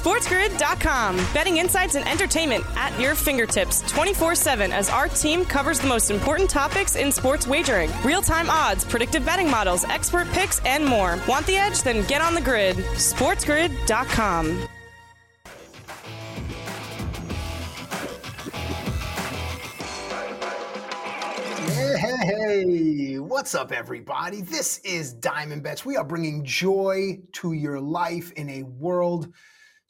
[0.00, 1.16] SportsGrid.com.
[1.34, 6.10] Betting insights and entertainment at your fingertips 24 7 as our team covers the most
[6.10, 11.18] important topics in sports wagering real time odds, predictive betting models, expert picks, and more.
[11.28, 11.82] Want the edge?
[11.82, 12.76] Then get on the grid.
[12.76, 14.68] SportsGrid.com.
[21.66, 23.18] Hey, hey, hey!
[23.18, 24.40] what's up, everybody?
[24.40, 25.84] This is Diamond Bets.
[25.84, 29.32] We are bringing joy to your life in a world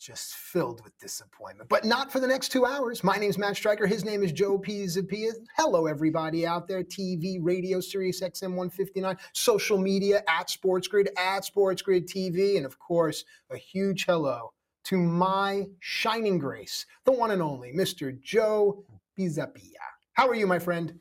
[0.00, 3.04] just filled with disappointment, but not for the next two hours.
[3.04, 3.86] My name is Matt Striker.
[3.86, 5.32] His name is Joe Pisapia.
[5.58, 12.06] Hello, everybody out there TV, radio, Sirius XM 159, social media at SportsGrid, at SportsGrid
[12.06, 17.70] TV, and of course, a huge hello to my shining grace, the one and only
[17.74, 18.18] Mr.
[18.22, 18.82] Joe
[19.18, 19.74] Pisapia.
[20.14, 20.98] How are you, my friend?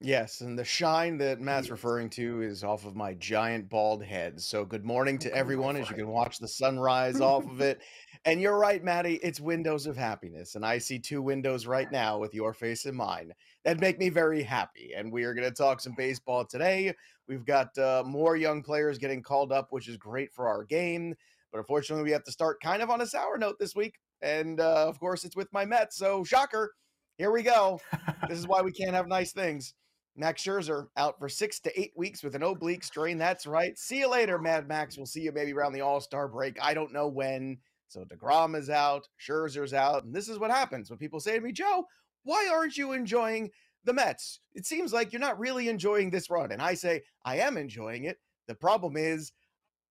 [0.00, 4.40] Yes, and the shine that Matt's referring to is off of my giant bald head.
[4.40, 7.80] So good morning to everyone as you can watch the sunrise off of it.
[8.26, 10.56] And you're right, Maddie, it's windows of happiness.
[10.56, 13.32] And I see two windows right now with your face and mine
[13.64, 14.92] that make me very happy.
[14.94, 16.92] And we are going to talk some baseball today.
[17.26, 21.14] We've got uh, more young players getting called up, which is great for our game.
[21.50, 23.94] But unfortunately, we have to start kind of on a sour note this week.
[24.20, 25.96] And uh, of course, it's with my Mets.
[25.96, 26.74] So, shocker,
[27.16, 27.80] here we go.
[28.28, 29.72] this is why we can't have nice things.
[30.16, 33.18] Max Scherzer out for six to eight weeks with an oblique strain.
[33.18, 33.76] That's right.
[33.78, 34.96] See you later, Mad Max.
[34.96, 36.56] We'll see you maybe around the All Star break.
[36.62, 37.58] I don't know when.
[37.88, 40.04] So DeGrom is out, Scherzer's out.
[40.04, 41.86] And this is what happens when people say to me, Joe,
[42.24, 43.50] why aren't you enjoying
[43.84, 44.40] the Mets?
[44.54, 46.50] It seems like you're not really enjoying this run.
[46.50, 48.18] And I say, I am enjoying it.
[48.48, 49.32] The problem is,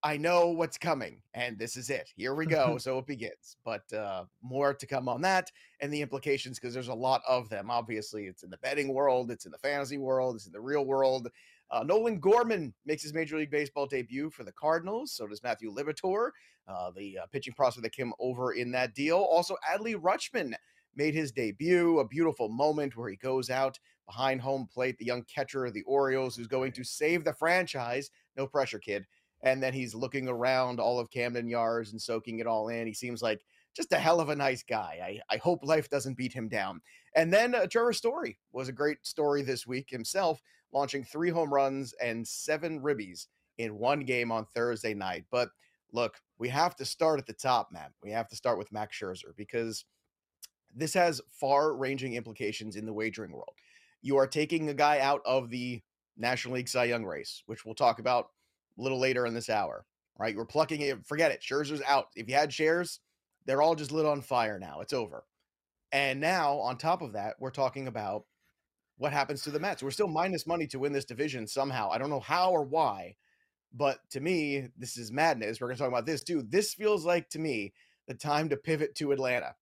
[0.06, 2.10] I know what's coming, and this is it.
[2.14, 2.76] Here we go.
[2.78, 3.56] so it begins.
[3.64, 7.48] But uh, more to come on that and the implications because there's a lot of
[7.48, 7.70] them.
[7.70, 10.84] Obviously, it's in the betting world, it's in the fantasy world, it's in the real
[10.84, 11.28] world.
[11.70, 15.12] Uh, Nolan Gorman makes his Major League Baseball debut for the Cardinals.
[15.12, 16.28] So does Matthew Liberatore,
[16.68, 19.16] uh, the uh, pitching prospect that came over in that deal.
[19.16, 20.52] Also, Adley Rutschman
[20.94, 21.98] made his debut.
[22.00, 25.82] A beautiful moment where he goes out behind home plate, the young catcher of the
[25.84, 28.10] Orioles, who's going to save the franchise.
[28.36, 29.06] No pressure, kid
[29.44, 32.86] and then he's looking around all of Camden Yards and soaking it all in.
[32.86, 33.44] He seems like
[33.76, 35.20] just a hell of a nice guy.
[35.30, 36.80] I, I hope life doesn't beat him down.
[37.14, 40.40] And then uh, Trevor Story was a great story this week himself,
[40.72, 43.26] launching three home runs and seven ribbies
[43.58, 45.24] in one game on Thursday night.
[45.30, 45.50] But
[45.92, 47.90] look, we have to start at the top, man.
[48.02, 49.84] We have to start with Max Scherzer because
[50.74, 53.54] this has far ranging implications in the wagering world.
[54.00, 55.82] You are taking a guy out of the
[56.16, 58.28] National League Cy Young race, which we'll talk about
[58.78, 59.84] a little later in this hour,
[60.18, 60.36] right?
[60.36, 61.06] We're plucking it.
[61.06, 61.42] Forget it.
[61.42, 62.06] Scherzer's out.
[62.16, 63.00] If you had shares,
[63.46, 64.80] they're all just lit on fire now.
[64.80, 65.24] It's over.
[65.92, 68.24] And now, on top of that, we're talking about
[68.96, 69.82] what happens to the Mets.
[69.82, 71.90] We're still minus money to win this division somehow.
[71.90, 73.16] I don't know how or why,
[73.72, 75.60] but to me, this is madness.
[75.60, 76.44] We're going to talk about this too.
[76.48, 77.72] This feels like to me
[78.06, 79.54] the time to pivot to Atlanta.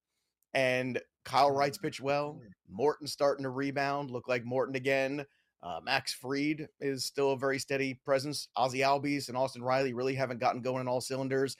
[0.53, 2.39] And Kyle Wright's pitched well.
[2.69, 5.25] Morton starting to rebound, look like Morton again.
[5.63, 8.49] Uh, Max Fried is still a very steady presence.
[8.57, 11.55] Ozzy Albies and Austin Riley really haven't gotten going in all cylinders.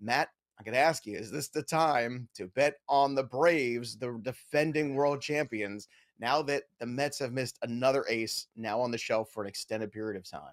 [0.00, 0.28] Matt,
[0.58, 4.94] I could ask you, is this the time to bet on the Braves, the defending
[4.94, 5.88] world champions,
[6.18, 9.92] now that the Mets have missed another ace now on the shelf for an extended
[9.92, 10.52] period of time?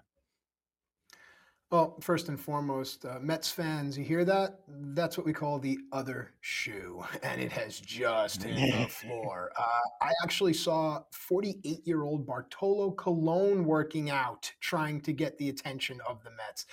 [1.72, 4.60] Well, first and foremost, uh, Mets fans, you hear that?
[4.68, 9.52] That's what we call the other shoe, and it has just hit the floor.
[9.58, 15.48] Uh, I actually saw 48 year old Bartolo Colon working out, trying to get the
[15.48, 16.66] attention of the Mets.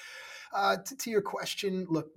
[0.51, 2.11] Uh, to, to your question, look,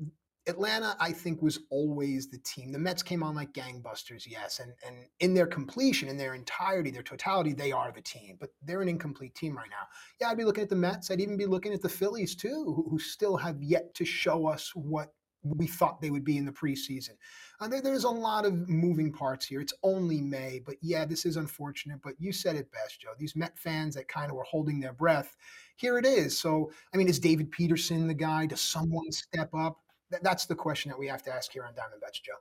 [0.48, 2.72] Atlanta, I think, was always the team.
[2.72, 6.90] The Mets came on like gangbusters, yes, and and in their completion, in their entirety,
[6.90, 8.36] their totality, they are the team.
[8.40, 9.86] But they're an incomplete team right now.
[10.20, 11.10] Yeah, I'd be looking at the Mets.
[11.10, 14.46] I'd even be looking at the Phillies too, who, who still have yet to show
[14.46, 15.12] us what
[15.44, 17.16] we thought they would be in the preseason.
[17.60, 19.60] Uh, there, there's a lot of moving parts here.
[19.60, 22.00] It's only May, but yeah, this is unfortunate.
[22.02, 23.10] But you said it best, Joe.
[23.18, 25.36] These Met fans that kind of were holding their breath,
[25.76, 26.36] here it is.
[26.36, 28.46] So, I mean, is David Peterson the guy?
[28.46, 29.78] Does someone step up?
[30.20, 32.32] That's the question that we have to ask here on Diamond Bets, Joe.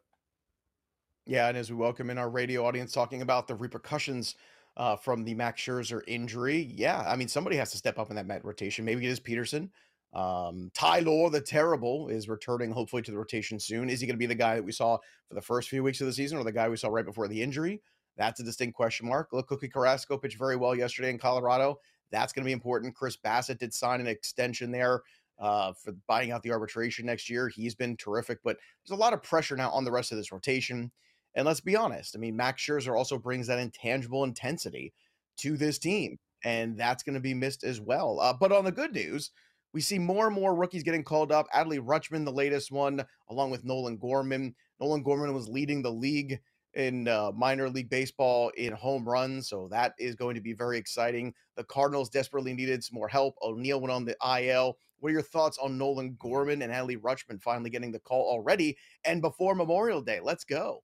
[1.25, 4.35] Yeah, and as we welcome in our radio audience talking about the repercussions
[4.75, 8.15] uh, from the Max Scherzer injury, yeah, I mean somebody has to step up in
[8.15, 8.83] that Met rotation.
[8.83, 9.71] Maybe it is Peterson.
[10.13, 13.89] Um, Tyler the Terrible is returning hopefully to the rotation soon.
[13.89, 14.97] Is he going to be the guy that we saw
[15.29, 17.27] for the first few weeks of the season, or the guy we saw right before
[17.27, 17.81] the injury?
[18.17, 19.29] That's a distinct question mark.
[19.31, 21.79] Look, Cookie Carrasco pitched very well yesterday in Colorado.
[22.11, 22.95] That's going to be important.
[22.95, 25.01] Chris Bassitt did sign an extension there
[25.41, 27.49] uh, for buying out the arbitration next year.
[27.49, 30.31] He's been terrific, but there's a lot of pressure now on the rest of this
[30.31, 30.91] rotation.
[31.35, 34.93] And let's be honest, I mean, Max Scherzer also brings that intangible intensity
[35.37, 38.19] to this team, and that's going to be missed as well.
[38.19, 39.31] Uh, but on the good news,
[39.73, 41.47] we see more and more rookies getting called up.
[41.55, 44.53] Adley Rutschman, the latest one, along with Nolan Gorman.
[44.79, 46.39] Nolan Gorman was leading the league
[46.73, 50.77] in uh, minor league baseball in home runs, so that is going to be very
[50.77, 51.33] exciting.
[51.55, 53.35] The Cardinals desperately needed some more help.
[53.41, 54.77] O'Neill went on the IL.
[54.99, 58.77] What are your thoughts on Nolan Gorman and Adley Rutschman finally getting the call already
[59.03, 60.19] and before Memorial Day?
[60.21, 60.83] Let's go.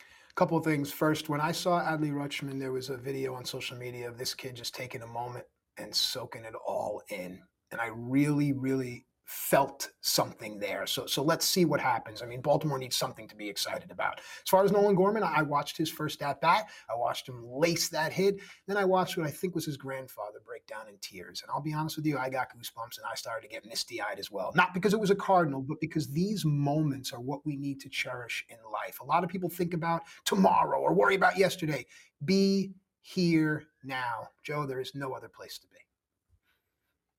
[0.00, 0.92] A couple of things.
[0.92, 4.34] First, when I saw Adley Rutschman, there was a video on social media of this
[4.34, 5.46] kid just taking a moment
[5.78, 7.40] and soaking it all in
[7.70, 10.86] and I really, really felt something there.
[10.86, 12.22] So so let's see what happens.
[12.22, 14.20] I mean, Baltimore needs something to be excited about.
[14.20, 16.68] As far as Nolan Gorman, I watched his first at bat.
[16.88, 18.36] I watched him lace that hit.
[18.68, 21.42] Then I watched what I think was his grandfather break down in tears.
[21.42, 24.00] And I'll be honest with you, I got goosebumps and I started to get misty
[24.00, 24.52] eyed as well.
[24.54, 27.88] Not because it was a Cardinal, but because these moments are what we need to
[27.88, 29.00] cherish in life.
[29.00, 31.84] A lot of people think about tomorrow or worry about yesterday.
[32.24, 34.28] Be here now.
[34.44, 35.85] Joe, there is no other place to be.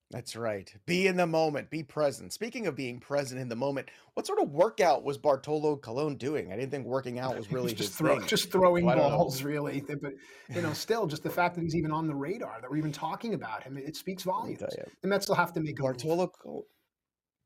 [0.10, 0.74] That's right.
[0.86, 2.32] Be in the moment, be present.
[2.32, 6.52] Speaking of being present in the moment, what sort of workout was Bartolo Colon doing?
[6.52, 9.82] I didn't think working out was really just throw, just throwing so balls, really.
[9.82, 10.14] But
[10.50, 12.94] you know, still, just the fact that he's even on the radar, that we're even
[12.94, 14.62] talking about him, it speaks volumes.
[15.02, 16.28] The Mets will have to make Bartolo.
[16.28, 16.68] Col-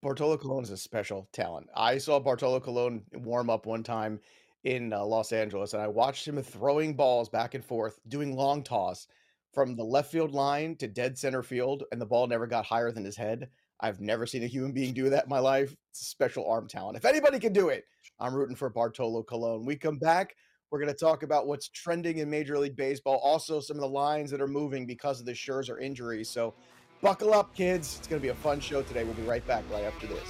[0.04, 1.68] Bartolo Colon is a special talent.
[1.76, 4.20] I saw Bartolo Colon warm up one time
[4.64, 8.64] in uh, Los Angeles, and I watched him throwing balls back and forth, doing long
[8.64, 9.08] toss
[9.54, 12.92] from the left field line to dead center field, and the ball never got higher
[12.92, 13.50] than his head.
[13.80, 15.76] I've never seen a human being do that in my life.
[15.90, 16.98] It's a special arm talent.
[16.98, 17.84] If anybody can do it,
[18.20, 19.66] I'm rooting for Bartolo Colon.
[19.66, 20.36] We come back.
[20.70, 23.90] We're going to talk about what's trending in Major League Baseball, also some of the
[23.90, 26.24] lines that are moving because of the Scherzer injury.
[26.24, 26.54] So
[27.02, 27.98] buckle up, kids.
[27.98, 29.04] It's going to be a fun show today.
[29.04, 30.30] We'll be right back right after this.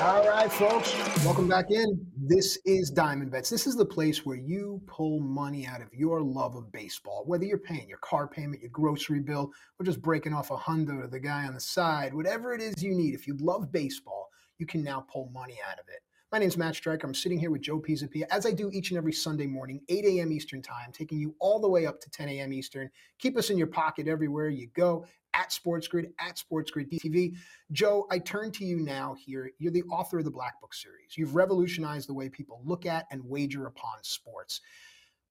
[0.00, 2.06] All right, folks, welcome back in.
[2.16, 3.50] This is Diamond Bets.
[3.50, 7.44] This is the place where you pull money out of your love of baseball, whether
[7.44, 9.50] you're paying your car payment, your grocery bill,
[9.80, 12.80] or just breaking off a hundo to the guy on the side, whatever it is
[12.80, 13.12] you need.
[13.12, 14.28] If you love baseball,
[14.58, 16.00] you can now pull money out of it.
[16.30, 17.06] My name is Matt Striker.
[17.06, 20.04] I'm sitting here with Joe Pisapia, as I do each and every Sunday morning, 8
[20.04, 20.30] a.m.
[20.30, 22.52] Eastern Time, taking you all the way up to 10 a.m.
[22.52, 22.90] Eastern.
[23.18, 27.34] Keep us in your pocket everywhere you go at SportsGrid, at SportsGrid TV.
[27.72, 29.52] Joe, I turn to you now here.
[29.58, 31.16] You're the author of the Black Book series.
[31.16, 34.60] You've revolutionized the way people look at and wager upon sports.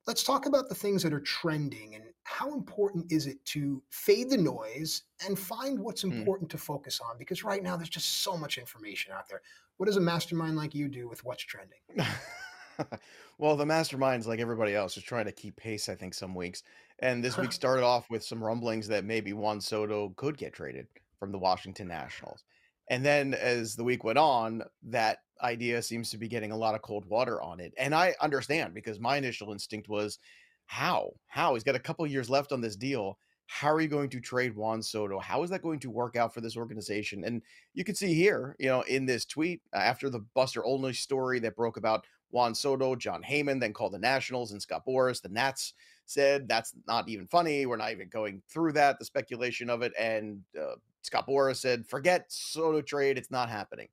[0.08, 4.32] Let's talk about the things that are trending and how important is it to fade
[4.32, 6.12] the noise and find what's hmm.
[6.12, 6.54] important mm.
[6.54, 7.18] to focus on?
[7.20, 9.42] Because right now there's just so much information out there.
[9.78, 11.80] What does a mastermind like you do with what's trending?
[13.38, 16.64] well, the masterminds, like everybody else, is trying to keep pace, I think, some weeks.
[17.00, 20.88] And this week started off with some rumblings that maybe Juan Soto could get traded
[21.20, 22.44] from the Washington Nationals.
[22.90, 26.74] And then as the week went on, that idea seems to be getting a lot
[26.74, 27.74] of cold water on it.
[27.78, 30.20] And I understand because my initial instinct was
[30.66, 31.12] how?
[31.28, 31.54] How?
[31.54, 33.18] He's got a couple years left on this deal.
[33.48, 35.20] How are you going to trade Juan Soto?
[35.20, 37.24] How is that going to work out for this organization?
[37.24, 37.42] And
[37.74, 41.56] you can see here, you know, in this tweet after the Buster Olney story that
[41.56, 45.74] broke about Juan Soto, Jon Heyman then called the Nationals and Scott Boras, the Nats
[46.06, 47.66] said that's not even funny.
[47.66, 49.94] We're not even going through that, the speculation of it.
[49.98, 53.18] And uh, Scott Boras said, forget Soto trade.
[53.18, 53.88] It's not happening.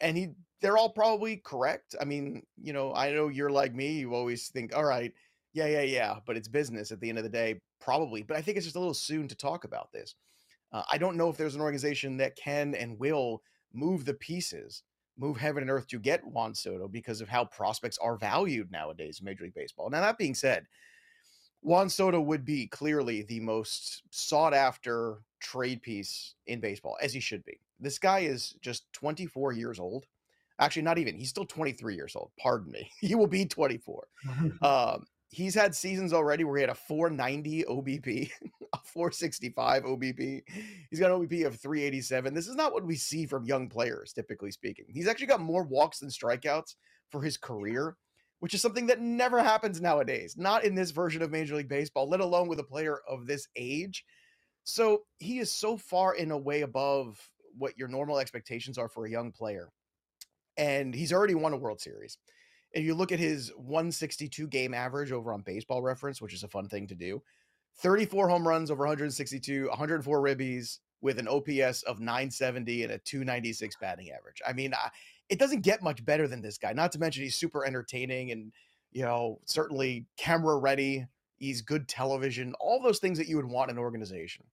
[0.00, 0.30] And he,
[0.60, 1.94] they're all probably correct.
[2.00, 3.92] I mean, you know, I know you're like me.
[3.92, 5.12] You always think, all right,
[5.54, 8.22] yeah, yeah, yeah, but it's business at the end of the day, probably.
[8.22, 10.16] But I think it's just a little soon to talk about this.
[10.72, 13.40] Uh, I don't know if there's an organization that can and will
[13.72, 14.82] move the pieces,
[15.16, 19.20] move heaven and earth to get Juan Soto because of how prospects are valued nowadays
[19.20, 19.88] in Major League Baseball.
[19.88, 20.66] Now, that being said,
[21.62, 27.20] Juan Soto would be clearly the most sought after trade piece in baseball, as he
[27.20, 27.60] should be.
[27.78, 30.06] This guy is just 24 years old.
[30.58, 31.16] Actually, not even.
[31.16, 32.32] He's still 23 years old.
[32.38, 32.90] Pardon me.
[33.00, 34.08] He will be 24.
[34.62, 38.30] um, he's had seasons already where he had a 490 OBP,
[38.72, 40.42] a 465 OBP.
[40.90, 42.32] He's got an OBP of 387.
[42.32, 44.86] This is not what we see from young players, typically speaking.
[44.88, 46.76] He's actually got more walks than strikeouts
[47.10, 47.96] for his career
[48.44, 52.06] which is something that never happens nowadays, not in this version of Major League Baseball,
[52.06, 54.04] let alone with a player of this age.
[54.64, 57.18] So he is so far in a way above
[57.56, 59.70] what your normal expectations are for a young player.
[60.58, 62.18] And he's already won a World Series.
[62.74, 66.48] And you look at his 162 game average over on baseball reference, which is a
[66.48, 67.22] fun thing to do
[67.76, 73.76] 34 home runs over 162, 104 ribbies with an OPS of 970 and a 296
[73.80, 74.40] batting average.
[74.46, 74.72] I mean,
[75.28, 76.72] it doesn't get much better than this guy.
[76.72, 78.52] Not to mention he's super entertaining and
[78.92, 81.06] you know certainly camera ready.
[81.36, 84.46] He's good television, all those things that you would want in an organization.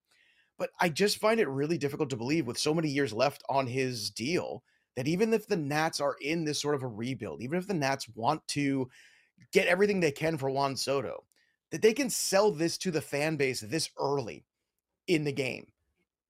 [0.58, 3.66] But I just find it really difficult to believe with so many years left on
[3.66, 4.64] his deal
[5.02, 7.74] that even if the Nats are in this sort of a rebuild, even if the
[7.74, 8.88] Nats want to
[9.52, 11.24] get everything they can for Juan Soto,
[11.72, 14.46] that they can sell this to the fan base this early
[15.08, 15.66] in the game.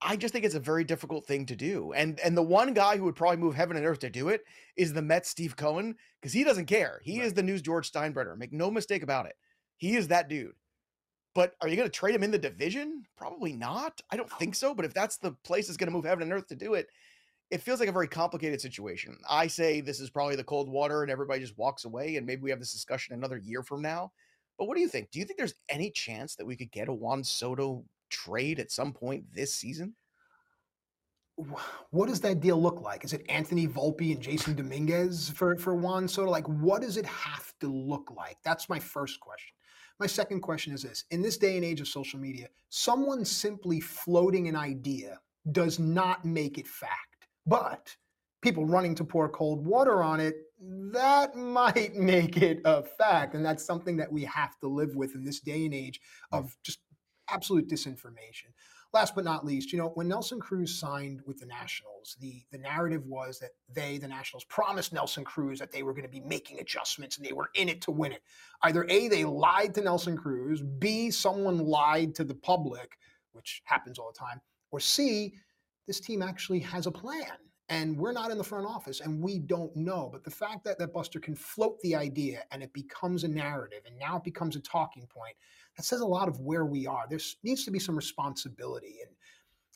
[0.00, 1.92] I just think it's a very difficult thing to do.
[1.92, 4.42] And and the one guy who would probably move heaven and earth to do it
[4.74, 7.02] is the Mets Steve Cohen because he doesn't care.
[7.04, 7.26] He right.
[7.26, 8.38] is the news George Steinbrenner.
[8.38, 9.34] Make no mistake about it.
[9.76, 10.54] He is that dude.
[11.34, 13.04] But are you going to trade him in the division?
[13.18, 14.00] Probably not.
[14.10, 14.74] I don't think so.
[14.74, 16.88] But if that's the place that's going to move heaven and earth to do it,
[17.52, 19.18] it feels like a very complicated situation.
[19.28, 22.40] I say this is probably the cold water and everybody just walks away and maybe
[22.40, 24.10] we have this discussion another year from now.
[24.58, 25.10] But what do you think?
[25.10, 28.72] Do you think there's any chance that we could get a Juan Soto trade at
[28.72, 29.94] some point this season?
[31.90, 33.04] What does that deal look like?
[33.04, 36.30] Is it Anthony Volpe and Jasson Dominguez for, for Juan Soto?
[36.30, 38.38] Like, what does it have to look like?
[38.44, 39.52] That's my first question.
[40.00, 43.78] My second question is this In this day and age of social media, someone simply
[43.78, 47.11] floating an idea does not make it fact.
[47.46, 47.96] But
[48.42, 53.34] people running to pour cold water on it, that might make it a fact.
[53.34, 56.38] And that's something that we have to live with in this day and age hmm.
[56.38, 56.80] of just
[57.30, 58.50] absolute disinformation.
[58.92, 62.58] Last but not least, you know, when Nelson Cruz signed with the Nationals, the, the
[62.58, 66.20] narrative was that they, the Nationals, promised Nelson Cruz that they were going to be
[66.20, 68.20] making adjustments and they were in it to win it.
[68.62, 72.98] Either A, they lied to Nelson Cruz, B, someone lied to the public,
[73.32, 75.32] which happens all the time, or C,
[75.86, 79.38] this team actually has a plan and we're not in the front office and we
[79.38, 80.08] don't know.
[80.12, 83.82] But the fact that that buster can float the idea and it becomes a narrative
[83.86, 85.34] and now it becomes a talking point
[85.76, 87.06] that says a lot of where we are.
[87.08, 89.14] There needs to be some responsibility and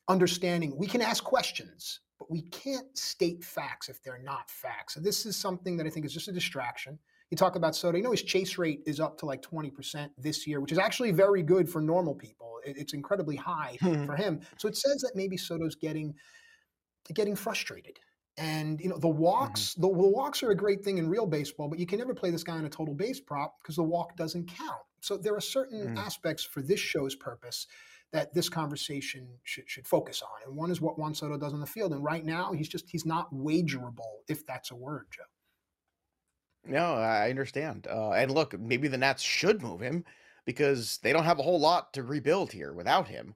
[0.08, 0.76] understanding.
[0.76, 4.94] We can ask questions but we can't state facts if they're not facts.
[4.94, 6.98] So this is something that i think is just a distraction
[7.30, 7.96] you talk about Soto.
[7.96, 11.10] You know his chase rate is up to like 20% this year, which is actually
[11.10, 12.60] very good for normal people.
[12.64, 14.06] It's incredibly high hmm.
[14.06, 14.40] for him.
[14.58, 16.14] So it says that maybe Soto's getting
[17.14, 17.98] getting frustrated.
[18.38, 19.82] And you know the walks, mm-hmm.
[19.82, 22.30] the, the, walks are a great thing in real baseball, but you can never play
[22.30, 24.82] this guy on a total base prop because the walk doesn't count.
[25.00, 25.98] So there are certain mm.
[25.98, 27.66] aspects for this show's purpose
[28.12, 30.46] that this conversation should should focus on.
[30.46, 31.92] And one is what Juan Soto does on the field.
[31.92, 35.22] And right now, he's just he's not wagerable, if that's a word, Joe.
[36.66, 37.86] No, I understand.
[37.90, 40.04] Uh, and look, maybe the Nats should move him
[40.44, 43.34] because they don't have a whole lot to rebuild here without him.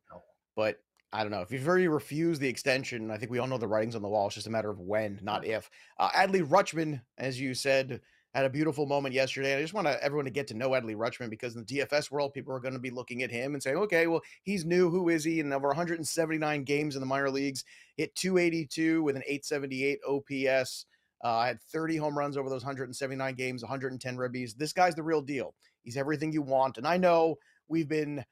[0.57, 0.81] But
[1.13, 1.41] I don't know.
[1.41, 4.09] If you've already refused the extension, I think we all know the writing's on the
[4.09, 4.27] wall.
[4.27, 5.71] It's just a matter of when, not if.
[5.99, 8.01] Uh, Adley Rutschman, as you said,
[8.33, 9.57] had a beautiful moment yesterday.
[9.57, 12.33] I just want everyone to get to know Adley Rutschman because in the DFS world,
[12.33, 14.89] people are going to be looking at him and saying, okay, well, he's new.
[14.89, 15.41] Who is he?
[15.41, 17.65] And over 179 games in the minor leagues,
[17.97, 20.87] hit 282 with an 878 OPS.
[21.23, 24.57] Uh, I had 30 home runs over those 179 games, 110 ribbies.
[24.57, 25.55] This guy's the real deal.
[25.83, 26.79] He's everything you want.
[26.79, 27.37] And I know
[27.69, 28.25] we've been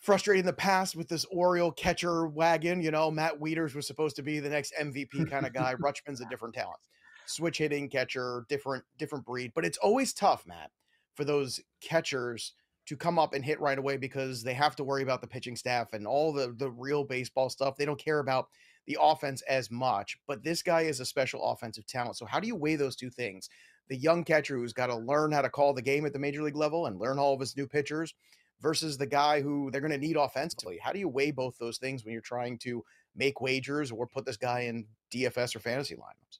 [0.00, 2.80] frustrated in the past with this Oriole catcher wagon.
[2.82, 5.74] You know, Matt Wieters was supposed to be the next MVP kind of guy.
[5.80, 6.80] Rutschman's a different talent,
[7.26, 9.52] switch hitting catcher, different different breed.
[9.54, 10.70] But it's always tough, Matt,
[11.14, 12.54] for those catchers
[12.86, 15.56] to come up and hit right away because they have to worry about the pitching
[15.56, 17.76] staff and all the the real baseball stuff.
[17.76, 18.48] They don't care about
[18.86, 20.18] the offense as much.
[20.26, 22.16] But this guy is a special offensive talent.
[22.16, 23.48] So how do you weigh those two things?
[23.88, 26.42] The young catcher who's got to learn how to call the game at the major
[26.42, 28.14] league level and learn all of his new pitchers
[28.60, 30.78] versus the guy who they're going to need offensively.
[30.82, 32.84] How do you weigh both those things when you're trying to
[33.16, 36.39] make wagers or put this guy in DFS or fantasy lineups?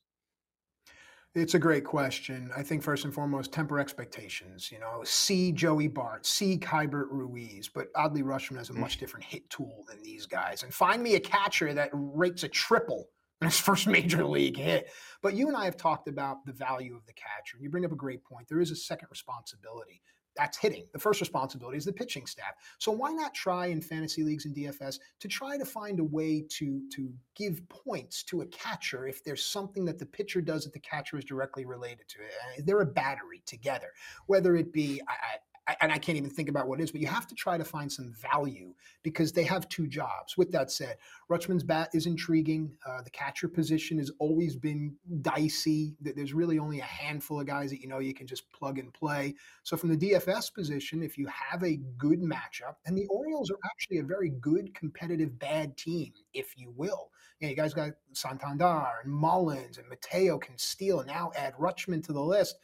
[1.35, 2.51] It's a great question.
[2.57, 4.71] I think first and foremost, temper expectations.
[4.73, 9.01] You know, see Joey Bart, see Keibert Ruiz, but Adley Rutschman has a much mm.
[9.01, 10.65] different hit tool than these guys.
[10.65, 13.11] And find me a catcher that rates a triple
[13.41, 14.91] in his first major league hit.
[15.23, 17.57] But you and I have talked about the value of the catcher.
[17.57, 18.49] And you bring up a great point.
[18.49, 20.03] There is a second responsibility
[20.41, 20.85] that's hitting.
[20.93, 22.55] The first responsibility is the pitching staff.
[22.79, 26.47] So why not try in fantasy leagues and DFS to try to find a way
[26.49, 30.73] to to give points to a catcher if there's something that the pitcher does that
[30.73, 32.19] the catcher is directly related to.
[32.21, 33.89] Uh, they're a battery together,
[34.29, 35.37] whether it be I,
[35.81, 37.65] and I can't even think about what it is, but you have to try to
[37.65, 40.37] find some value because they have two jobs.
[40.37, 40.97] With that said,
[41.31, 42.73] Rutschman's bat is intriguing.
[42.87, 45.97] Uh, the catcher position has always been dicey.
[46.01, 48.93] There's really only a handful of guys that you know you can just plug and
[48.93, 49.35] play.
[49.63, 53.59] So from the DFS position, if you have a good matchup, and the Orioles are
[53.65, 57.11] actually a very good, competitive, bad team, if you will.
[57.39, 61.05] You, know, you guys got Santander and Mullins and Mateo can steal.
[61.05, 62.57] Now add Rutschman to the list.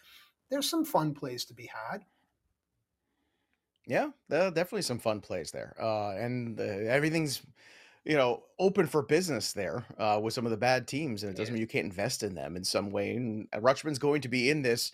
[0.50, 2.04] There's some fun plays to be had.
[3.86, 5.76] Yeah, definitely some fun plays there.
[5.80, 7.42] Uh, and uh, everything's
[8.06, 11.36] you know, open for business there uh, with some of the bad teams, and it
[11.36, 13.16] doesn't mean you can't invest in them in some way.
[13.16, 14.92] And uh, Rutschman's going to be in this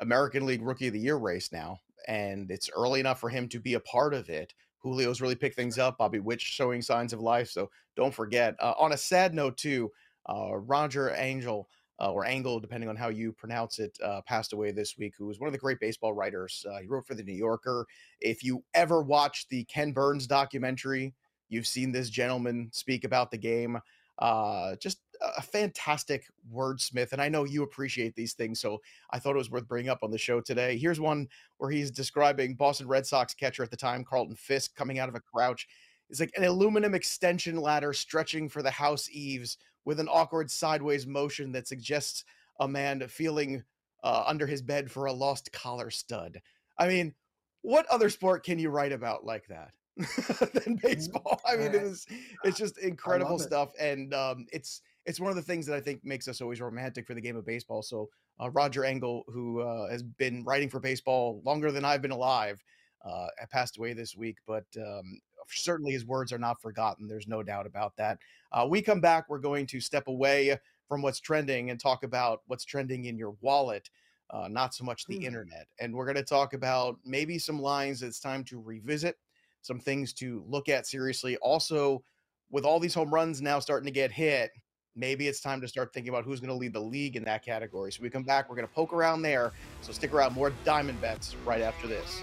[0.00, 3.60] American League Rookie of the Year race now, and it's early enough for him to
[3.60, 4.52] be a part of it.
[4.82, 5.98] Julio's really picked things up.
[5.98, 8.56] Bobby Witt showing signs of life, so don't forget.
[8.58, 9.92] Uh, on a sad note, too,
[10.28, 11.68] uh, Roger Angel.
[12.00, 15.26] Uh, or Angle, depending on how you pronounce it, uh, passed away this week, who
[15.26, 16.64] was one of the great baseball writers.
[16.70, 17.86] Uh, he wrote for The New Yorker.
[18.20, 21.12] If you ever watched the Ken Burns documentary,
[21.50, 23.78] You've seen this gentleman speak about the game.
[24.18, 25.00] Uh, just
[25.36, 27.12] a fantastic wordsmith.
[27.12, 28.60] And I know you appreciate these things.
[28.60, 28.80] So
[29.10, 30.78] I thought it was worth bringing up on the show today.
[30.78, 31.28] Here's one
[31.58, 35.16] where he's describing Boston Red Sox catcher at the time, Carlton Fisk, coming out of
[35.16, 35.66] a crouch.
[36.08, 41.06] It's like an aluminum extension ladder stretching for the house eaves with an awkward sideways
[41.06, 42.24] motion that suggests
[42.58, 43.64] a man feeling
[44.02, 46.40] uh, under his bed for a lost collar stud.
[46.78, 47.14] I mean,
[47.62, 49.72] what other sport can you write about like that?
[49.96, 50.74] than mm-hmm.
[50.74, 51.40] baseball.
[51.46, 52.06] I mean, it was
[52.44, 56.04] it's just incredible stuff, and um, it's it's one of the things that I think
[56.04, 57.82] makes us always romantic for the game of baseball.
[57.82, 58.08] So
[58.40, 62.62] uh, Roger Angell, who uh, has been writing for baseball longer than I've been alive,
[63.04, 65.20] uh, passed away this week, but um,
[65.54, 67.06] certainly his words are not forgotten.
[67.06, 68.18] There's no doubt about that.
[68.52, 72.42] Uh, we come back, we're going to step away from what's trending and talk about
[72.46, 73.88] what's trending in your wallet.
[74.30, 75.24] Uh, not so much the hmm.
[75.24, 75.66] internet.
[75.80, 79.16] And we're going to talk about maybe some lines it's time to revisit
[79.62, 81.36] some things to look at seriously.
[81.38, 82.02] Also,
[82.50, 84.50] with all these home runs now starting to get hit,
[84.96, 87.44] maybe it's time to start thinking about who's going to lead the league in that
[87.44, 87.92] category.
[87.92, 89.52] So we come back, we're going to poke around there.
[89.80, 92.22] So stick around, more diamond bets right after this.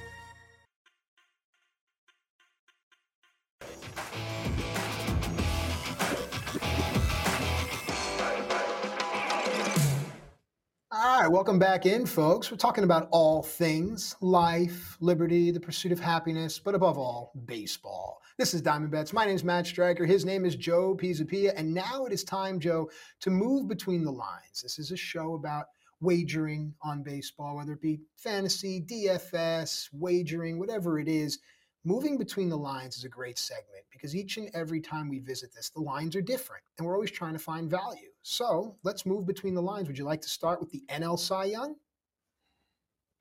[11.31, 12.51] right, welcome back in, folks.
[12.51, 18.21] We're talking about all things life, liberty, the pursuit of happiness, but above all, baseball.
[18.37, 19.13] This is Diamond Bets.
[19.13, 20.05] My name is Matt Striker.
[20.05, 21.53] His name is Joe Pisapia.
[21.55, 22.89] And now it is time, Joe,
[23.21, 24.61] to move between the lines.
[24.61, 25.67] This is a show about
[26.01, 31.39] wagering on baseball, whether it be fantasy, DFS, wagering, whatever it is.
[31.85, 35.53] Moving between the lines is a great segment because each and every time we visit
[35.55, 38.10] this, the lines are different and we're always trying to find value.
[38.21, 39.87] So let's move between the lines.
[39.87, 41.75] Would you like to start with the NL Cy Young?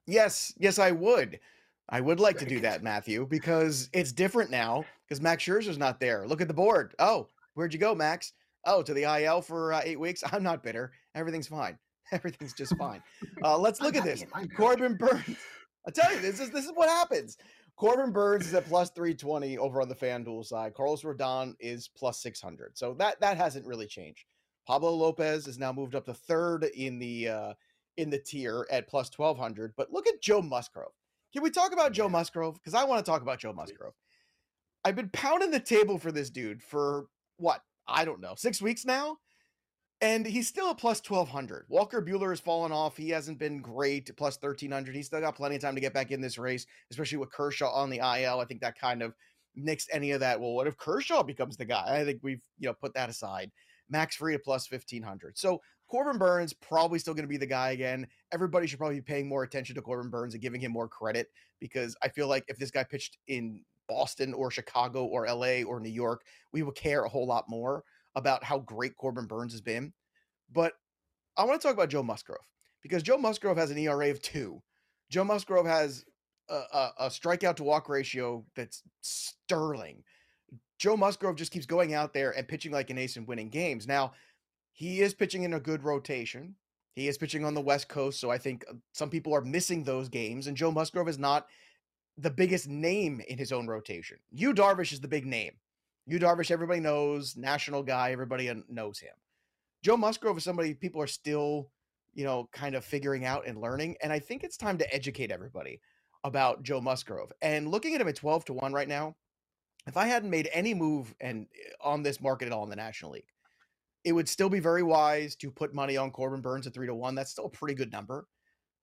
[0.07, 1.39] Yes, yes, I would.
[1.89, 5.99] I would like to do that, Matthew, because it's different now because Max Scherzer's not
[5.99, 6.27] there.
[6.27, 6.95] Look at the board.
[6.99, 8.33] Oh, where'd you go, Max?
[8.65, 10.23] Oh, to the IL for uh, eight weeks.
[10.33, 10.93] I'm not bitter.
[11.15, 11.79] Everything's fine.
[12.13, 13.03] Everything's just fine.
[13.43, 14.25] Uh, let's look at this.
[14.57, 15.37] Corbin Burnes.
[15.87, 17.39] I tell you, this is this is what happens.
[17.77, 20.75] Corbin Burnes is at plus 320 over on the FanDuel side.
[20.75, 22.77] Carlos Rodon is plus 600.
[22.77, 24.27] So that that hasn't really changed.
[24.71, 27.55] Pablo Lopez is now moved up to third in the uh,
[27.97, 29.73] in the tier at plus 1200.
[29.77, 30.93] But look at Joe Musgrove.
[31.33, 32.55] Can we talk about Joe Musgrove?
[32.55, 33.95] Because I want to talk about Joe Musgrove.
[34.85, 37.07] I've been pounding the table for this dude for
[37.37, 37.63] what?
[37.89, 39.17] I don't know, six weeks now
[40.01, 41.67] and he's still a plus 1200.
[41.69, 42.97] Walker Buehler has fallen off.
[42.97, 44.95] He hasn't been great, plus 1300.
[44.95, 47.71] He's still got plenty of time to get back in this race, especially with Kershaw
[47.71, 48.41] on the IL.
[48.41, 49.15] I think that kind of
[49.59, 50.41] nixed any of that.
[50.41, 52.01] Well, what if Kershaw becomes the guy?
[52.01, 53.51] I think we've, you know, put that aside.
[53.91, 55.37] Max Fried at plus 1500.
[55.37, 58.07] So Corbin Burnes probably still going to be the guy again.
[58.33, 61.29] Everybody should probably be paying more attention to Corbin Burnes and giving him more credit
[61.59, 65.81] because I feel like if this guy pitched in Boston or Chicago or LA or
[65.81, 66.23] New York,
[66.53, 67.83] we would care a whole lot more
[68.15, 69.93] about how great Corbin Burnes has been.
[70.53, 70.75] But
[71.37, 72.39] I want to talk about Joe Musgrove
[72.83, 74.63] because Joe Musgrove has an ERA of two.
[75.11, 76.05] Joe Musgrove has
[76.49, 80.05] a, a, a strikeout to walk ratio that's sterling.
[80.81, 83.87] Joe Musgrove just keeps going out there and pitching like an ace and winning games.
[83.87, 84.15] Now,
[84.73, 86.55] he is pitching in a good rotation.
[86.95, 89.85] He is pitching on the West Coast, so I think uh, some people are missing
[89.85, 90.47] those games.
[90.47, 91.49] And Joe Musgrove is not
[92.17, 94.17] the biggest name in his own rotation.
[94.31, 95.53] Yu Darvish is the big name.
[96.07, 99.13] Yu Darvish, everybody knows, national guy, everybody knows him.
[99.83, 101.71] Joe Musgrove is somebody people are still,
[102.15, 103.97] you know, kind of figuring out and learning.
[104.03, 105.83] And I think it's time to educate everybody
[106.25, 107.33] about Joe Musgrove.
[107.43, 109.15] And looking at him at 12 to 1 right now,
[109.87, 112.77] if I hadn't made any move and eh, on this market at all in the
[112.77, 113.33] National League,
[114.05, 116.95] it would still be very wise to put money on Corbin Burnes at 3 to
[116.95, 117.15] 1.
[117.15, 118.27] That's still a pretty good number.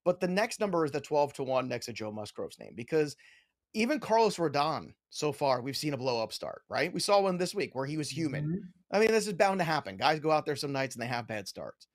[0.05, 3.15] But the next number is the 12 to 1 next to Joe Musgrove's name because
[3.73, 6.93] even Carlos Rodon, so far, we've seen a blow up start, right?
[6.93, 8.45] We saw one this week where he was human.
[8.45, 8.95] Mm-hmm.
[8.95, 9.97] I mean, this is bound to happen.
[9.97, 11.88] Guys go out there some nights and they have bad starts.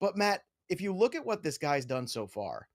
[0.00, 2.68] But Matt, if you look at what this guy's done so far,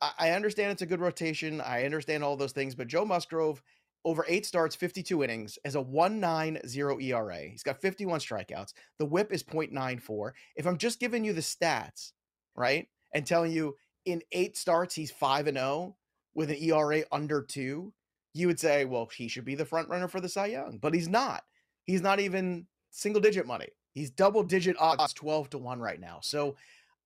[0.00, 1.60] I, I understand it's a good rotation.
[1.60, 3.62] I understand all those things, but Joe Musgrove
[4.04, 7.38] over eight starts, 52 innings, has a 1.90 ERA.
[7.38, 8.74] He's got 51 strikeouts.
[8.98, 10.32] The whip is 0.94.
[10.56, 12.12] If I'm just giving you the stats,
[12.54, 15.96] right, and telling you in eight starts he's 5 and 0
[16.34, 17.92] with an ERA under two,
[18.34, 20.92] you would say, well, he should be the front runner for the Cy Young, but
[20.92, 21.44] he's not.
[21.84, 23.68] He's not even single digit money.
[23.92, 26.18] He's double digit odds 12 to 1 right now.
[26.22, 26.56] So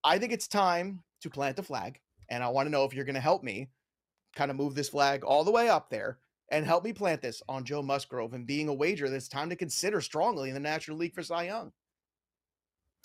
[0.02, 2.00] I think it's time to plant the flag.
[2.30, 3.68] And I want to know if you're going to help me
[4.34, 6.18] kind of move this flag all the way up there
[6.50, 9.56] and help me plant this on Joe Musgrove and being a wager that's time to
[9.56, 11.72] consider strongly in the National League for Cy Young.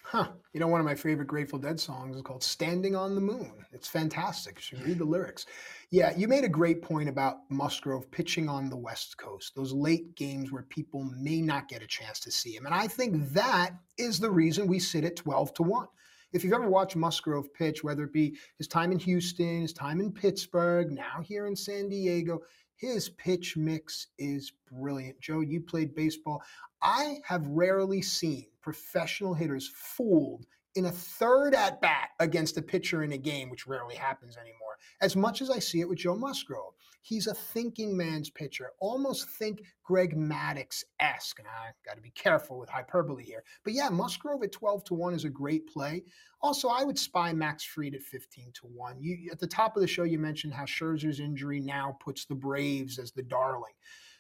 [0.06, 0.28] Huh.
[0.54, 3.54] You know, one of my favorite Grateful Dead songs is called Standing on the Moon.
[3.72, 4.58] It's fantastic.
[4.58, 5.46] You should read the lyrics.
[5.92, 10.14] Yeah, you made a great point about Musgrove pitching on the West Coast, those late
[10.16, 12.66] games where people may not get a chance to see him.
[12.66, 15.88] And I think that is the reason we sit at 12 to 1.
[16.34, 20.00] If you've ever watched Musgrove pitch, whether it be his time in Houston, his time
[20.00, 22.42] in Pittsburgh, now here in San Diego,
[22.84, 25.18] his pitch mix is brilliant.
[25.22, 26.44] Joe, you played baseball.
[26.82, 33.04] I have rarely seen professional hitters fooled in a third at bat against a pitcher
[33.04, 36.18] in a game, which rarely happens anymore, as much as I see it with Joe
[36.18, 36.74] Musgrove.
[37.06, 41.38] He's a thinking man's pitcher, almost think Greg Maddux esque.
[41.38, 43.44] And I got to be careful with hyperbole here.
[43.66, 46.04] But yeah, Musgrove at 12 to 1 is a great play.
[46.42, 49.02] Also, I would spy Max Fried at 15 to 1.
[49.02, 52.36] You, at the top of the show, you mentioned how Scherzer's injury now puts the
[52.36, 53.74] Braves as the darling.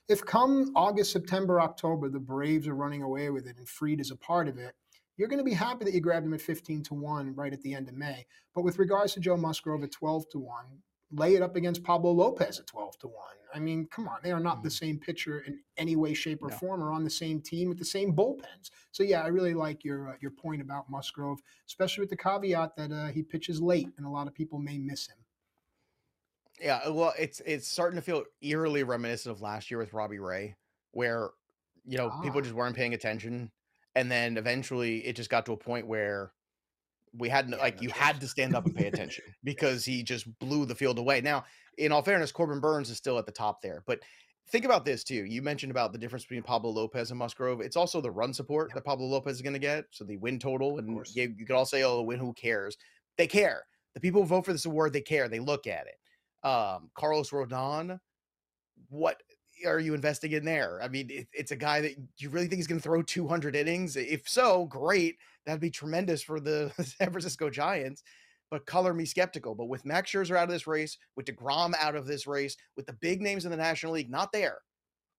[0.09, 4.11] If come August, September, October, the Braves are running away with it and Fried is
[4.11, 4.75] a part of it,
[5.15, 7.61] you're going to be happy that you grabbed him at 15 to 1 right at
[7.61, 8.25] the end of May.
[8.53, 10.65] But with regards to Joe Musgrove at 12 to 1,
[11.13, 13.15] lay it up against Pablo Lopez at 12 to 1.
[13.53, 14.63] I mean, come on, they are not mm-hmm.
[14.63, 16.55] the same pitcher in any way, shape, or no.
[16.57, 18.71] form, or on the same team with the same bullpens.
[18.91, 22.75] So yeah, I really like your uh, your point about Musgrove, especially with the caveat
[22.77, 25.17] that uh, he pitches late, and a lot of people may miss him.
[26.59, 30.55] Yeah, well, it's it's starting to feel eerily reminiscent of last year with Robbie Ray,
[30.91, 31.29] where
[31.85, 32.21] you know ah.
[32.21, 33.51] people just weren't paying attention,
[33.95, 36.31] and then eventually it just got to a point where
[37.17, 40.27] we had yeah, like you had to stand up and pay attention because he just
[40.39, 41.21] blew the field away.
[41.21, 41.45] Now,
[41.77, 43.99] in all fairness, Corbin Burnes is still at the top there, but
[44.49, 45.25] think about this too.
[45.25, 47.61] You mentioned about the difference between Pablo Lopez and Musgrove.
[47.61, 50.39] It's also the run support that Pablo Lopez is going to get, so the win
[50.39, 52.77] total, and you, you could all say, "Oh, win, who cares?"
[53.17, 53.63] They care.
[53.93, 55.27] The people who vote for this award, they care.
[55.27, 56.47] They look at it.
[56.47, 57.99] Um, Carlos Rodon,
[58.89, 59.21] what
[59.65, 60.79] are you investing in there?
[60.81, 63.55] I mean, it, it's a guy that you really think is going to throw 200
[63.55, 63.95] innings.
[63.95, 65.17] If so, great.
[65.45, 68.03] That'd be tremendous for the San Francisco Giants.
[68.51, 69.55] But color me skeptical.
[69.55, 72.85] But with Max Scherzer out of this race, with DeGrom out of this race, with
[72.85, 74.59] the big names in the National League not there,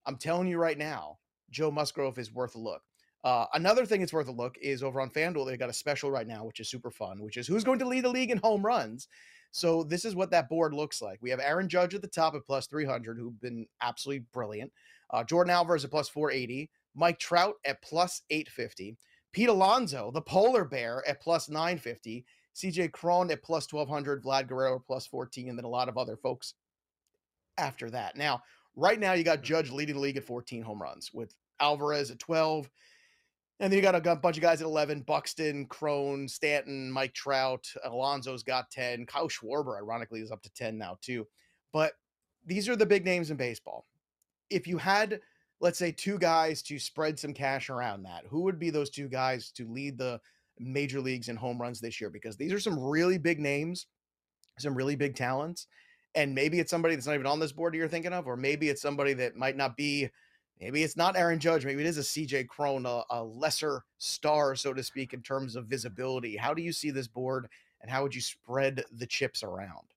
[0.06, 1.18] I'm telling you right now,
[1.50, 2.82] Joe Musgrove is worth a look.
[3.24, 6.10] Uh, another thing that's worth a look is over on FanDuel, they've got a special
[6.10, 8.38] right now, which is super fun, which is who's going to lead the league in
[8.38, 9.08] home runs.
[9.50, 11.20] So this is what that board looks like.
[11.22, 14.72] We have Aaron Judge at the top at plus 300, who've been absolutely brilliant.
[15.10, 16.70] Uh, Yordan Alvarez at plus 480.
[16.94, 18.96] Mike Trout at plus 850.
[19.34, 22.24] Pete Alonso, the polar bear, at plus 950.
[22.54, 24.22] CJ Cron at plus 1200.
[24.22, 25.48] Vlad Guerrero plus 14.
[25.48, 26.54] And then a lot of other folks
[27.58, 28.16] after that.
[28.16, 28.42] Now,
[28.76, 29.46] right now, you got mm-hmm.
[29.46, 32.70] Judge leading the league at 14 home runs with Alvarez at 12.
[33.58, 37.66] And then you got a bunch of guys at 11 Buxton, Cron, Stanton, Mike Trout.
[37.84, 39.04] Alonso's got 10.
[39.06, 41.26] Kyle Schwarber, ironically, is up to 10 now, too.
[41.72, 41.94] But
[42.46, 43.84] these are the big names in baseball.
[44.50, 45.20] If you had
[45.60, 49.08] let's say two guys to spread some cash around that, who would be those two
[49.08, 50.20] guys to lead the
[50.58, 52.10] major leagues in home runs this year?
[52.10, 53.86] Because these are some really big names,
[54.58, 55.66] some really big talents.
[56.14, 58.68] And maybe it's somebody that's not even on this board you're thinking of, or maybe
[58.68, 60.08] it's somebody that might not be.
[60.60, 61.64] Maybe it's not Aaron Judge.
[61.64, 65.56] Maybe it is a CJ Cron, a, a lesser star, so to speak, in terms
[65.56, 66.36] of visibility.
[66.36, 67.48] How do you see this board,
[67.82, 69.93] and how would you spread the chips around?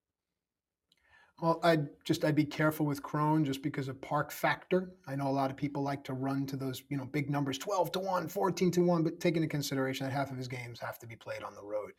[1.39, 4.91] Well, I'd just I'd be careful with Cron just because of park factor.
[5.06, 7.60] I know a lot of people like to run to those, you know, big numbers,
[7.60, 10.80] 12 to 1, 14 to 1, but take into consideration that half of his games
[10.80, 11.91] have to be played on the road.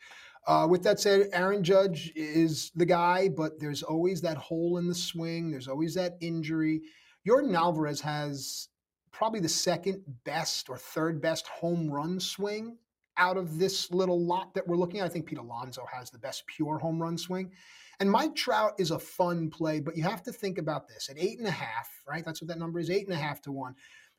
[0.45, 4.89] Uh, with that said, Aaron Judge is the guy, but there's always that hole in
[4.89, 5.53] the swing.
[5.53, 6.83] There's always that injury.
[7.27, 8.69] Yordan Alvarez has
[9.13, 12.77] probably the second best or third best home run swing
[13.17, 15.07] out of this little lot that we're looking at.
[15.07, 17.53] I think Pete Alonso has the best pure home run swing.
[18.01, 21.19] And Mike Trout is a fun play, but you have to think about this at
[21.19, 22.25] eight and a half, right?
[22.25, 23.75] That's what that number is, eight and a half to one.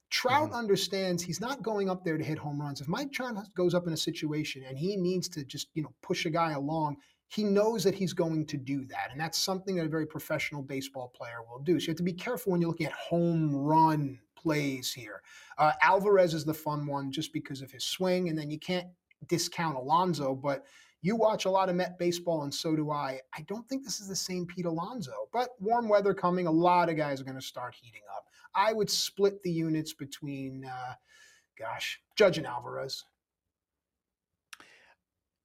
[0.09, 0.55] Trout mm-hmm.
[0.55, 2.81] understands he's not going up there to hit home runs.
[2.81, 5.93] If Mike Trout goes up in a situation and he needs to just, you know,
[6.01, 6.97] push a guy along,
[7.29, 9.09] he knows that he's going to do that.
[9.11, 11.79] And that's something that a very professional baseball player will do.
[11.79, 15.21] So you have to be careful when you're looking at home run plays here.
[15.57, 18.29] Uh, Alvarez is the fun one just because of his swing.
[18.29, 18.87] And then you can't
[19.27, 20.65] discount Alonso, but
[21.01, 23.19] you watch a lot of Met baseball, and so do I.
[23.35, 26.47] I don't think this is the same Pete Alonso, but warm weather coming.
[26.47, 28.25] A lot of guys are going to start heating up.
[28.53, 30.93] I would split the units between, uh,
[31.57, 33.05] gosh, Judge and Alvarez.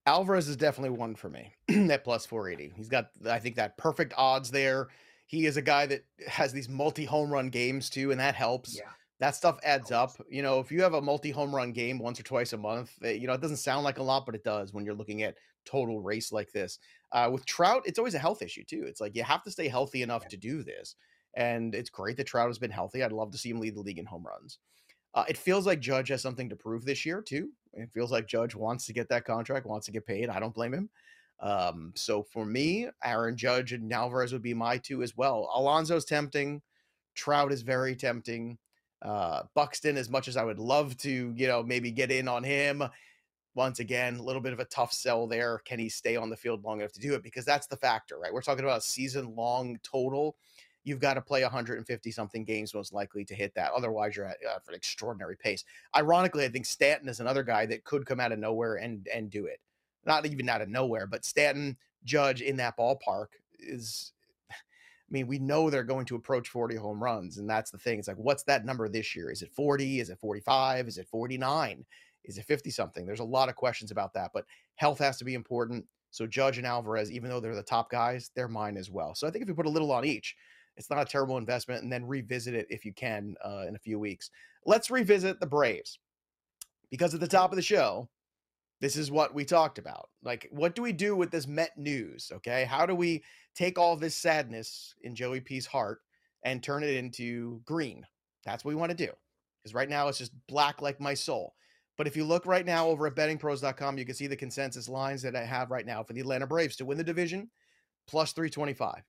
[0.07, 1.55] Alvarez is definitely one for me
[1.91, 2.75] at plus 480.
[2.77, 4.89] He's got, I think, that perfect odds there.
[5.27, 8.77] He is a guy that has these multi home run games too, and that helps.
[8.77, 8.91] Yeah.
[9.21, 10.11] That stuff adds up.
[10.29, 12.93] You know, if you have a multi home run game once or twice a month,
[13.05, 15.23] eh, you know, it doesn't sound like a lot, but it does when you're looking
[15.23, 16.79] at total race like this.
[17.13, 18.85] Uh, with Trout, it's always a health issue too.
[18.87, 20.97] It's like you have to stay healthy enough to do this.
[21.37, 23.03] And it's great that Trout has been healthy.
[23.03, 24.59] I'd love to see him lead the league in home runs.
[25.15, 27.51] Uh, it feels like Judge has something to prove this year too.
[27.73, 30.29] It feels like Judge wants to get that contract, wants to get paid.
[30.29, 30.91] I don't blame him.
[31.41, 35.51] Um, so for me, Aaron Judge and Alvarez would be my two as well.
[35.55, 36.63] Alonso's tempting.
[37.15, 38.59] Trout is very tempting.
[39.05, 42.43] Uh, Buxton, as much as I would love to, you know, maybe get in on
[42.43, 42.83] him.
[43.55, 45.61] Once again, a little bit of a tough sell there.
[45.65, 47.23] Can he stay on the field long enough to do it?
[47.23, 48.33] Because that's the factor, right?
[48.33, 50.35] We're talking about a season long total
[50.85, 53.73] you've got to play 150 something games most likely to hit that.
[53.73, 55.65] Otherwise, you're at uh, an extraordinary pace.
[55.97, 59.31] Ironically, I think Stanton is another guy that could come out of nowhere and and
[59.31, 59.61] do it.
[60.07, 64.13] Not even out of nowhere, but Stanton, Judge in that ballpark is.
[65.15, 68.01] I mean, we know they're going to approach 40 home runs, and that's the thing.
[68.01, 69.31] It's like, what's that number this year?
[69.31, 70.01] Is it 40?
[70.01, 70.89] Is it 45?
[70.89, 71.85] Is it 49?
[72.25, 73.07] Is it 50 something?
[73.07, 75.85] There's a lot of questions about that, but health has to be important.
[76.11, 79.15] So Judge and Alvarez, even though they're the top guys, they're mine as well.
[79.15, 80.35] So I think if you put a little on each,
[80.77, 83.81] it's not a terrible investment, and then revisit it if you can uh, in a
[83.81, 84.33] few weeks.
[84.67, 86.01] Let's revisit the Braves
[86.91, 88.09] because at the top of the show,
[88.81, 90.09] this is what we talked about.
[90.23, 92.31] Like, what do we do with this Met news?
[92.35, 93.23] Okay, how do we
[93.55, 96.01] take all this sadness in Joey P's heart
[96.45, 98.05] and turn it into green?
[98.45, 99.13] That's what we want to do.
[99.63, 101.55] Because right now it's just black like my soul.
[101.97, 105.23] But if you look right now over at bettingpros.com, you can see the consensus lines
[105.23, 107.51] that I have right now for the Atlanta Braves to win the division
[108.07, 109.03] plus 325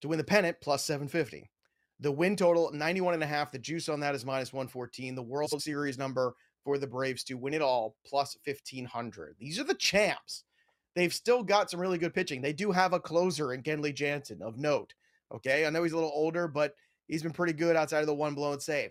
[0.00, 1.50] to win the pennant plus 750.
[2.00, 3.52] The win total 91 and a half.
[3.52, 5.14] The juice on that is minus 114.
[5.14, 9.36] The World Series number for the Braves to win it all plus 1500.
[9.38, 10.44] These are the champs.
[10.94, 12.42] They've still got some really good pitching.
[12.42, 14.94] They do have a closer in Kenley Jansen of note.
[15.34, 15.66] Okay.
[15.66, 16.74] I know he's a little older, but
[17.08, 18.90] he's been pretty good outside of the one blown save.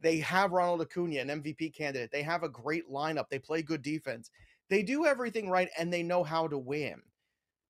[0.00, 2.10] They have Ronald Acuna, an MVP candidate.
[2.12, 3.28] They have a great lineup.
[3.30, 4.30] They play good defense.
[4.68, 7.00] They do everything right and they know how to win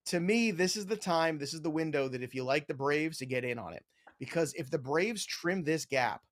[0.07, 2.75] to me, this is the time, this is the window that if you like the
[2.75, 3.85] Braves to get in on it.
[4.19, 6.23] Because if the Braves trim this gap,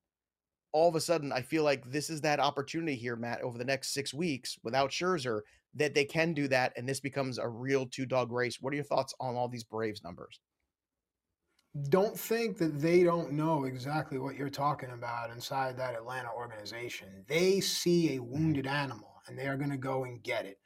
[0.73, 3.65] all of a sudden, I feel like this is that opportunity here, Matt, over the
[3.65, 5.41] next six weeks without Scherzer,
[5.75, 8.59] that they can do that, and this becomes a real two dog race.
[8.61, 10.41] What are your thoughts on all these Braves numbers?
[11.89, 17.09] Don't think that they don't know exactly what you're talking about inside that Atlanta organization.
[17.29, 18.33] They see a mm-hmm.
[18.33, 20.59] wounded animal, and they are going to go and get it.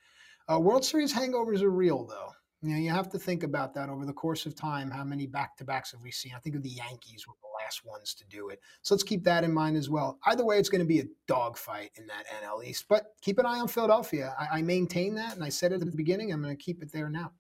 [0.51, 2.31] Uh, World Series hangovers are real, though.
[2.63, 4.91] You know, you have to think about that over the course of time.
[4.91, 6.33] How many back to backs have we seen?
[6.35, 8.61] I think of the Yankees were last ones to do it.
[8.83, 10.19] So let's keep that in mind as well.
[10.27, 12.87] Either way, it's going to be a dogfight in that NL East.
[12.89, 14.35] But keep an eye on Philadelphia.
[14.39, 16.33] I, I maintain that, and I said it at the beginning.
[16.33, 17.33] I'm going to keep it there now.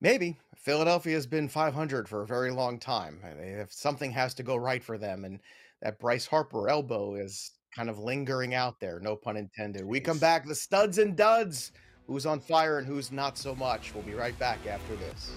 [0.00, 3.20] Maybe Philadelphia has been 500 for a very long time.
[3.40, 5.40] If something has to go right for them, and
[5.82, 9.82] that Bryce Harper elbow is kind of lingering out there, no pun intended.
[9.82, 9.86] Jeez.
[9.86, 11.72] We come back, the studs and duds
[12.06, 13.94] who's on fire and who's not so much.
[13.94, 15.36] We'll be right back after this.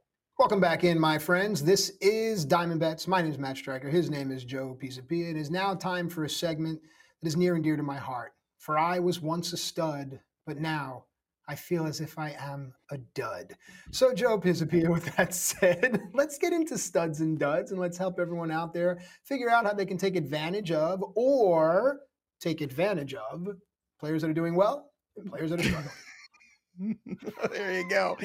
[0.41, 1.63] Welcome back in, my friends.
[1.63, 3.07] This is Diamond Bets.
[3.07, 3.89] My name is Matt Striker.
[3.89, 5.29] His name is Joe Pisapia.
[5.29, 6.81] It is now time for a segment
[7.21, 8.33] that is near and dear to my heart.
[8.57, 11.05] For I was once a stud, but now
[11.47, 13.55] I feel as if I am a dud.
[13.91, 18.19] So, Joe Pisapia, with that said, let's get into studs and duds and let's help
[18.19, 21.99] everyone out there figure out how they can take advantage of or
[22.39, 23.47] take advantage of
[23.99, 25.93] players that are doing well and players that are struggling.
[27.51, 28.17] there you go.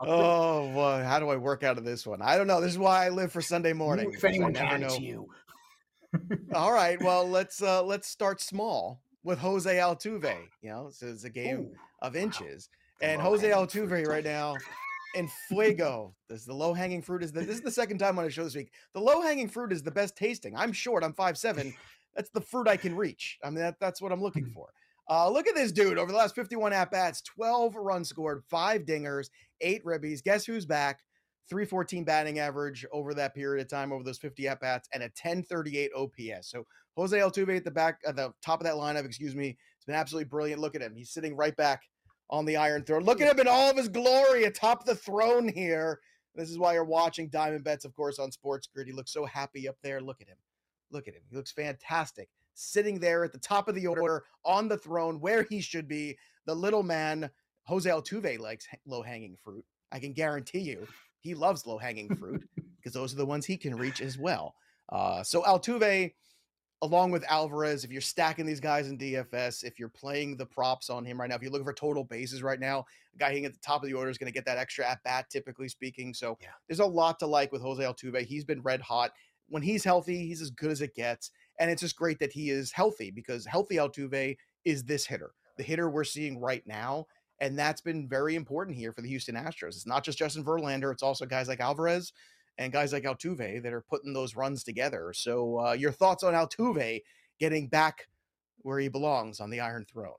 [0.00, 2.22] Oh boy, how do I work out of this one?
[2.22, 2.60] I don't know.
[2.60, 4.12] This is why I live for Sunday morning.
[4.12, 4.96] If anyone can, know.
[4.96, 5.28] you.
[6.54, 7.00] All right.
[7.02, 10.36] Well, let's uh let's start small with Jose Altuve.
[10.62, 12.68] You know, this is a game Ooh, of inches,
[13.00, 13.08] wow.
[13.08, 14.54] and Jose Altuve right now
[15.14, 16.14] in Fuego.
[16.28, 18.30] This is the low hanging fruit is the, this is the second time on a
[18.30, 18.70] show this week.
[18.94, 20.56] The low hanging fruit is the best tasting.
[20.56, 21.02] I'm short.
[21.02, 21.74] I'm five seven.
[22.14, 23.38] That's the fruit I can reach.
[23.42, 24.52] I mean, that, that's what I'm looking mm.
[24.52, 24.68] for.
[25.10, 28.82] Uh, look at this dude over the last 51 at bats, 12 runs scored, five
[28.82, 29.28] dingers,
[29.60, 30.22] eight ribbies.
[30.22, 31.00] Guess who's back?
[31.48, 35.06] 314 batting average over that period of time, over those 50 at bats, and a
[35.06, 36.48] 1038 OPS.
[36.50, 36.64] So
[36.96, 39.94] Jose Altuve at the back, at the top of that lineup, excuse me, it's been
[39.94, 40.60] absolutely brilliant.
[40.60, 40.94] Look at him.
[40.94, 41.82] He's sitting right back
[42.30, 43.02] on the Iron Throne.
[43.02, 46.00] Look at him in all of his glory atop the throne here.
[46.34, 48.86] This is why you're watching Diamond Bets, of course, on Sports Grid.
[48.86, 50.00] He looks so happy up there.
[50.00, 50.38] Look at him.
[50.90, 51.22] Look at him.
[51.28, 52.28] He looks fantastic.
[52.54, 56.16] Sitting there at the top of the order on the throne where he should be.
[56.44, 57.30] The little man,
[57.64, 59.64] Jose Altuve, likes low hanging fruit.
[59.92, 60.86] I can guarantee you
[61.22, 64.54] he loves low hanging fruit because those are the ones he can reach as well.
[64.90, 66.12] Uh, so Altuve,
[66.82, 70.90] along with Alvarez, if you're stacking these guys in DFS, if you're playing the props
[70.90, 72.84] on him right now, if you're looking for total bases right now,
[73.14, 74.86] a guy hitting at the top of the order is going to get that extra
[74.86, 76.12] at bat, typically speaking.
[76.12, 76.48] So yeah.
[76.68, 78.26] there's a lot to like with Jose Altuve.
[78.26, 79.12] He's been red hot.
[79.48, 81.30] When he's healthy, he's as good as it gets.
[81.58, 85.62] And it's just great that he is healthy because healthy Altuve is this hitter, the
[85.62, 87.06] hitter we're seeing right now.
[87.40, 89.70] And that's been very important here for the Houston Astros.
[89.70, 92.12] It's not just Justin Verlander, it's also guys like Alvarez
[92.58, 95.12] and guys like Altuve that are putting those runs together.
[95.14, 97.02] So, uh, your thoughts on Altuve
[97.38, 98.08] getting back
[98.58, 100.12] where he belongs on the Iron Throne?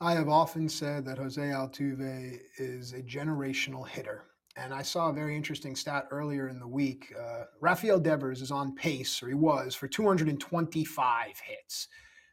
[0.00, 4.24] I have often said that Jose Altuve is a generational hitter.
[4.56, 7.12] And I saw a very interesting stat earlier in the week.
[7.18, 11.88] Uh, Rafael Devers is on pace, or he was, for 225 hits.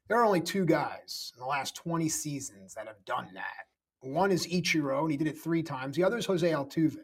[0.07, 3.67] There are only two guys in the last 20 seasons that have done that.
[3.99, 5.95] One is Ichiro, and he did it three times.
[5.95, 6.97] The other is Jose Altuve.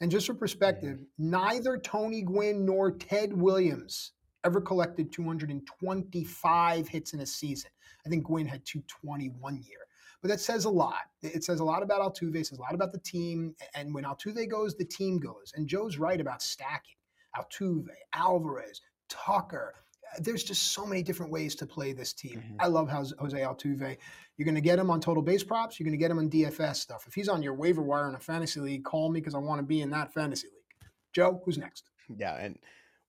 [0.00, 4.12] And just for perspective, neither Tony Gwynn nor Ted Williams
[4.44, 7.70] ever collected 225 hits in a season.
[8.06, 9.78] I think Gwynn had 221 year.
[10.22, 11.02] But that says a lot.
[11.22, 13.54] It says a lot about Altuve, it says a lot about the team.
[13.74, 15.52] And when Altuve goes, the team goes.
[15.54, 16.96] And Joe's right about stacking.
[17.36, 19.74] Altuve, Alvarez, Tucker,
[20.18, 22.38] there's just so many different ways to play this team.
[22.38, 22.56] Mm-hmm.
[22.60, 23.96] I love Jose Altuve.
[24.36, 25.78] You're going to get him on total base props.
[25.78, 27.04] You're going to get him on DFS stuff.
[27.06, 29.60] If he's on your waiver wire in a fantasy league, call me because I want
[29.60, 30.90] to be in that fantasy league.
[31.12, 31.90] Joe, who's next?
[32.16, 32.58] Yeah, and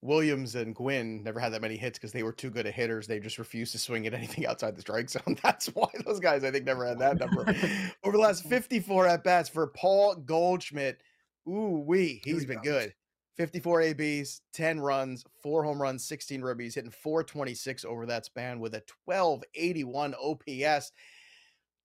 [0.01, 3.05] Williams and Gwynn never had that many hits because they were too good at hitters.
[3.05, 5.37] They just refused to swing at anything outside the strike zone.
[5.43, 7.41] That's why those guys, I think, never had that number.
[8.03, 11.01] Over the last 54 at bats for Paul Goldschmidt,
[11.47, 12.93] ooh wee, he's been good.
[13.37, 18.75] 54 ABs, 10 runs, four home runs, 16 ribbies, hitting 426 over that span with
[18.75, 20.91] a 1281 OPS.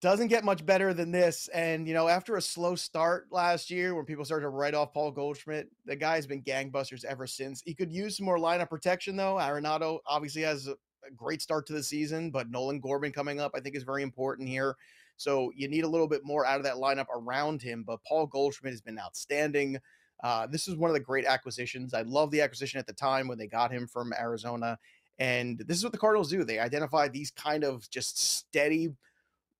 [0.06, 1.48] Doesn't get much better than this.
[1.48, 4.92] And, you know, after a slow start last year when people started to write off
[4.92, 7.60] Paul Goldschmidt, the guy's been gangbusters ever since.
[7.64, 9.34] He could use some more lineup protection, though.
[9.34, 10.76] Arenado obviously has a
[11.16, 14.48] great start to the season, but Nolan Gorman coming up, I think, is very important
[14.48, 14.76] here.
[15.16, 17.82] So you need a little bit more out of that lineup around him.
[17.84, 19.76] But Paul Goldschmidt has been outstanding.
[20.22, 21.94] Uh, this is one of the great acquisitions.
[21.94, 24.78] I love the acquisition at the time when they got him from Arizona.
[25.18, 26.44] And this is what the Cardinals do.
[26.44, 28.90] They identify these kind of just steady,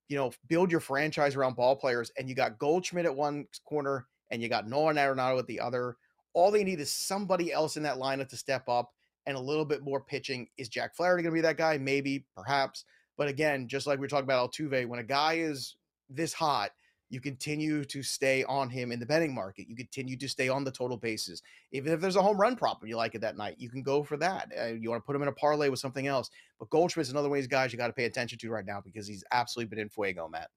[0.09, 2.11] you know, build your franchise around ball players.
[2.19, 5.97] And you got Goldschmidt at one corner and you got Nolan Arenado at the other.
[6.35, 8.93] All they need is somebody else in that lineup to step up
[9.27, 10.49] and a little bit more pitching.
[10.59, 11.79] Is Jack Flaherty going to be that guy?
[11.79, 12.85] Maybe, perhaps.
[13.17, 15.77] But again, just like we are talking about Altuve, when a guy is
[16.11, 16.71] this hot–
[17.09, 19.69] you continue to stay on him in the betting market.
[19.69, 21.43] You continue to stay on the total bases.
[21.73, 23.83] Even if there's a home run prop and you like it that night, you can
[23.83, 24.53] go for that.
[24.61, 26.31] Uh, you want to put him in a parlay with something else.
[26.59, 28.81] But Goldschmidt's another one of these guys you got to pay attention to right now
[28.81, 30.51] because he's absolutely been in fuego, Matt.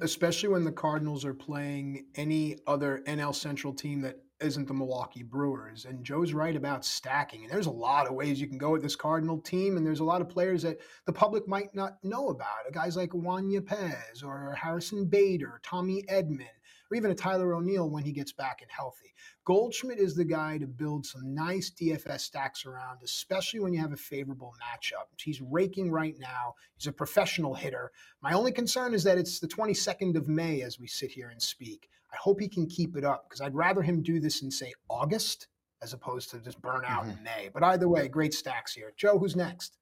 [0.00, 5.22] Especially when the Cardinals are playing any other NL Central team that isn't the Milwaukee
[5.22, 5.84] Brewers.
[5.84, 7.42] And Joe's right about stacking.
[7.44, 9.76] And there's a lot of ways you can go with this Cardinal team.
[9.76, 12.72] And there's a lot of players that the public might not know about.
[12.72, 16.46] Guys like Juan Yepez or Harrison Bader, Tommy Edman,
[16.92, 19.14] or even a Tyler O'Neill when he gets back and healthy.
[19.46, 23.92] Goldschmidt is the guy to build some nice DFS stacks around, especially when you have
[23.92, 25.06] a favorable matchup.
[25.16, 26.54] He's raking right now.
[26.76, 27.90] He's a professional hitter.
[28.22, 31.40] My only concern is that it's the 22nd of May as we sit here and
[31.40, 31.88] speak.
[32.12, 34.74] I hope he can keep it up because I'd rather him do this in, say,
[34.90, 35.48] August
[35.82, 37.18] as opposed to just burn out mm-hmm.
[37.18, 37.50] in May.
[37.52, 38.92] But either way, great stacks here.
[38.96, 39.78] Joe, who's next?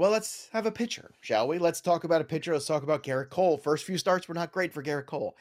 [0.00, 1.58] Well, let's have a pitcher, shall we?
[1.58, 2.54] Let's talk about a pitcher.
[2.54, 3.58] Let's talk about Gerrit Cole.
[3.58, 5.36] First few starts were not great for Gerrit Cole.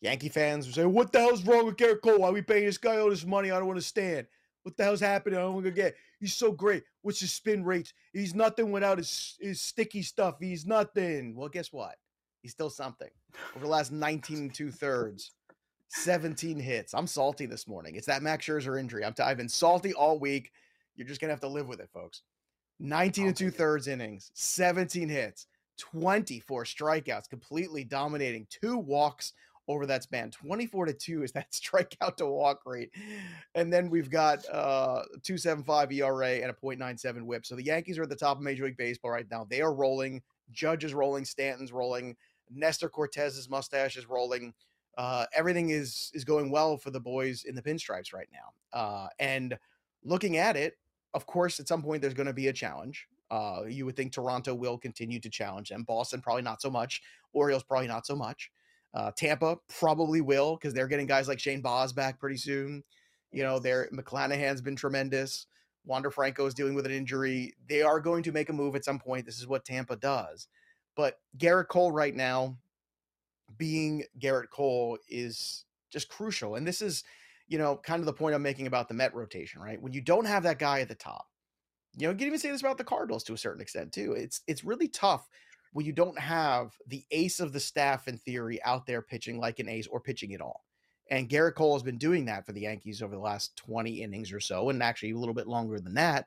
[0.00, 2.20] Yankee fans were saying, What the hell's wrong with Gerrit Cole?
[2.20, 3.50] Why are we paying this guy all this money?
[3.50, 4.26] I don't understand.
[4.62, 5.38] What the hell's happening?
[5.38, 5.94] I don't want to get.
[6.20, 6.84] He's so great.
[7.02, 7.92] What's his spin rates?
[8.14, 10.36] He's nothing without his, his sticky stuff.
[10.40, 11.34] He's nothing.
[11.36, 11.96] Well, guess what?
[12.40, 13.10] He's still something.
[13.56, 15.32] Over the last 19 and two thirds,
[15.88, 16.94] 17 hits.
[16.94, 17.94] I'm salty this morning.
[17.94, 19.04] It's that Max Scherzer injury.
[19.04, 20.50] I'm t- I've been salty all week.
[20.96, 22.22] You're just gonna have to live with it, folks.
[22.80, 25.46] 19 I'll and two thirds innings, 17 hits,
[25.78, 29.32] 24 strikeouts, completely dominating, two walks
[29.68, 30.30] over that span.
[30.30, 32.90] 24 to 2 is that strikeout to walk rate.
[33.54, 37.46] And then we've got uh 275 ERA and a 0.97 whip.
[37.46, 39.46] So the Yankees are at the top of Major League Baseball right now.
[39.48, 40.22] They are rolling.
[40.50, 42.16] Judge is rolling, Stanton's rolling,
[42.50, 44.54] Nestor Cortes's mustache is rolling.
[44.96, 48.78] Uh, everything is is going well for the boys in the pinstripes right now.
[48.78, 49.56] Uh, and
[50.02, 50.78] looking at it,
[51.18, 53.08] of course, at some point there's going to be a challenge.
[53.28, 55.82] Uh, you would think Toronto will continue to challenge them.
[55.82, 57.02] Boston probably not so much.
[57.32, 58.52] Orioles probably not so much.
[58.94, 62.84] Uh, Tampa probably will because they're getting guys like Shane Baz back pretty soon.
[63.32, 65.46] You know, their McClanahan's been tremendous.
[65.84, 67.54] Wander Franco is dealing with an injury.
[67.68, 69.26] They are going to make a move at some point.
[69.26, 70.46] This is what Tampa does.
[70.94, 72.58] But Gerrit Cole right now,
[73.56, 76.54] being Gerrit Cole, is just crucial.
[76.54, 77.02] And this is,
[77.48, 79.80] you know, kind of the point I'm making about the Met rotation, right?
[79.80, 81.26] When you don't have that guy at the top,
[81.96, 84.12] you know, you can even say this about the Cardinals to a certain extent too.
[84.12, 85.28] It's it's really tough
[85.72, 89.58] when you don't have the ace of the staff in theory out there pitching like
[89.58, 90.64] an ace or pitching at all.
[91.10, 94.32] And Gerrit Cole has been doing that for the Yankees over the last 20 innings
[94.32, 96.26] or so, and actually a little bit longer than that.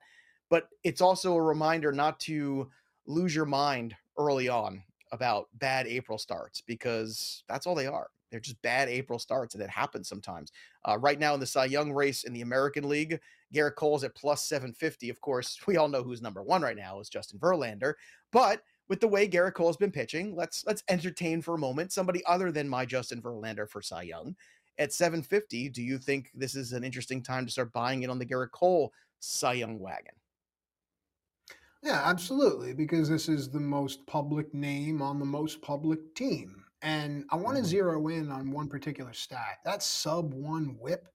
[0.49, 2.69] But it's also a reminder not to
[3.05, 8.09] lose your mind early on about bad April starts because that's all they are.
[8.32, 10.51] They're just bad April starts, and it happens sometimes.
[10.88, 13.19] Uh, right now in the Cy Young race in the American League,
[13.53, 15.09] Gerrit Cole's at plus 750.
[15.09, 17.93] Of course, we all know who's number one right now is Justin Verlander.
[18.32, 22.23] But with the way Gerrit Cole's been pitching, let's let's entertain for a moment somebody
[22.25, 24.36] other than my Justin Verlander for Cy Young
[24.79, 25.69] at 750.
[25.69, 28.51] Do you think this is an interesting time to start buying it on the Gerrit
[28.51, 30.15] Cole Cy Young wagon?
[31.84, 36.61] Yeah, absolutely, because this is the most public name on the most public team.
[36.82, 37.69] And I want to mm-hmm.
[37.69, 39.59] zero in on one particular stat.
[39.65, 41.07] That sub one whip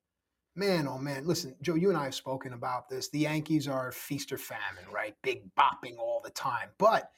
[0.59, 3.11] Man, oh man, listen, Joe, you and I have spoken about this.
[3.11, 5.14] The Yankees are feast or famine, right?
[5.23, 6.71] Big bopping all the time.
[6.79, 7.11] But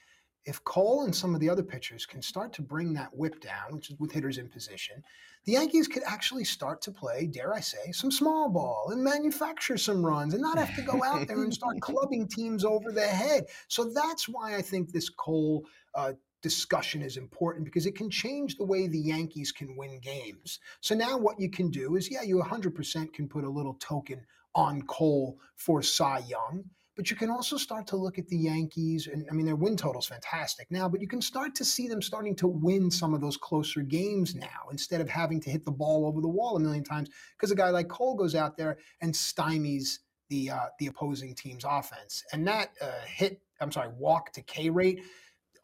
[0.44, 3.76] if Cole and some of the other pitchers can start to bring that whip down,
[3.76, 5.04] which is with hitters in position,
[5.44, 9.78] the Yankees could actually start to play, dare I say, some small ball and manufacture
[9.78, 13.06] some runs and not have to go out there and start clubbing teams over the
[13.06, 13.44] head.
[13.68, 18.56] So that's why I think this Cole uh, discussion is important because it can change
[18.56, 20.60] the way the Yankees can win games.
[20.80, 24.24] So now what you can do is, yeah, you 100% can put a little token
[24.54, 26.64] on Cole for Cy Young.
[26.96, 29.76] But you can also start to look at the Yankees, and I mean, their win
[29.76, 33.14] total is fantastic now, but you can start to see them starting to win some
[33.14, 36.56] of those closer games now instead of having to hit the ball over the wall
[36.56, 40.66] a million times because a guy like Cole goes out there and stymies the uh,
[40.80, 42.24] the opposing team's offense.
[42.32, 45.00] And that uh, hit, I'm sorry, walk to K rate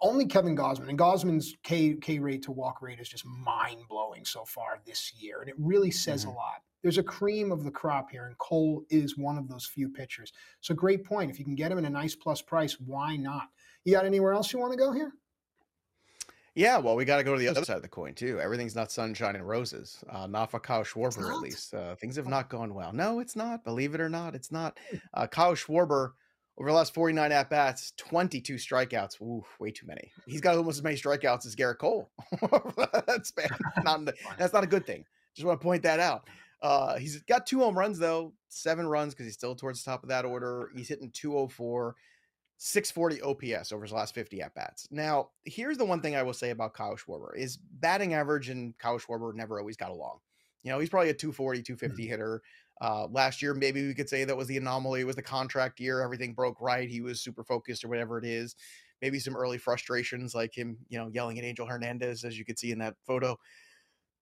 [0.04, 0.88] only Kevin Gausman.
[0.88, 5.12] and Gausman's K K rate to walk rate is just mind blowing so far this
[5.18, 6.32] year, and it really says mm-hmm.
[6.32, 6.62] a lot.
[6.82, 10.32] There's a cream of the crop here, and Cole is one of those few pitchers.
[10.60, 11.30] So great point.
[11.30, 13.48] If you can get him at a nice plus price, why not?
[13.84, 15.12] You got anywhere else you want to go here?
[16.54, 18.38] Yeah, well, we got to go to the other side of the coin too.
[18.38, 20.04] Everything's not sunshine and roses.
[20.08, 21.74] Uh, not for Kyle Schwarber, at least.
[21.74, 22.92] Uh, things have not gone well.
[22.92, 23.64] No, it's not.
[23.64, 24.78] Believe it or not, it's not.
[25.14, 26.10] Uh, Kyle Schwarber
[26.58, 29.20] over the last 49 at bats, 22 strikeouts.
[29.20, 30.12] Ooh, way too many.
[30.26, 32.10] He's got almost as many strikeouts as Gerrit Cole.
[33.06, 33.50] that's bad.
[33.84, 35.04] Not the, that's not a good thing.
[35.34, 36.28] Just want to point that out.
[36.62, 40.02] Uh, he's got two home runs though, seven runs because he's still towards the top
[40.02, 40.70] of that order.
[40.74, 41.94] He's hitting 204,
[42.56, 44.88] 640 OPS over his last 50 at bats.
[44.90, 48.78] Now, here's the one thing I will say about Kyle Schwarber is batting average and
[48.78, 50.20] Kyle Schwarber never always got along.
[50.62, 52.10] You know, he's probably a 240, 250 mm-hmm.
[52.10, 52.42] hitter.
[52.80, 55.00] Uh, last year, maybe we could say that was the anomaly.
[55.00, 56.00] It was the contract year.
[56.02, 56.88] Everything broke right.
[56.88, 58.56] He was super focused or whatever it is.
[59.00, 62.58] Maybe some early frustrations like him, you know, yelling at Angel Hernandez, as you could
[62.58, 63.38] see in that photo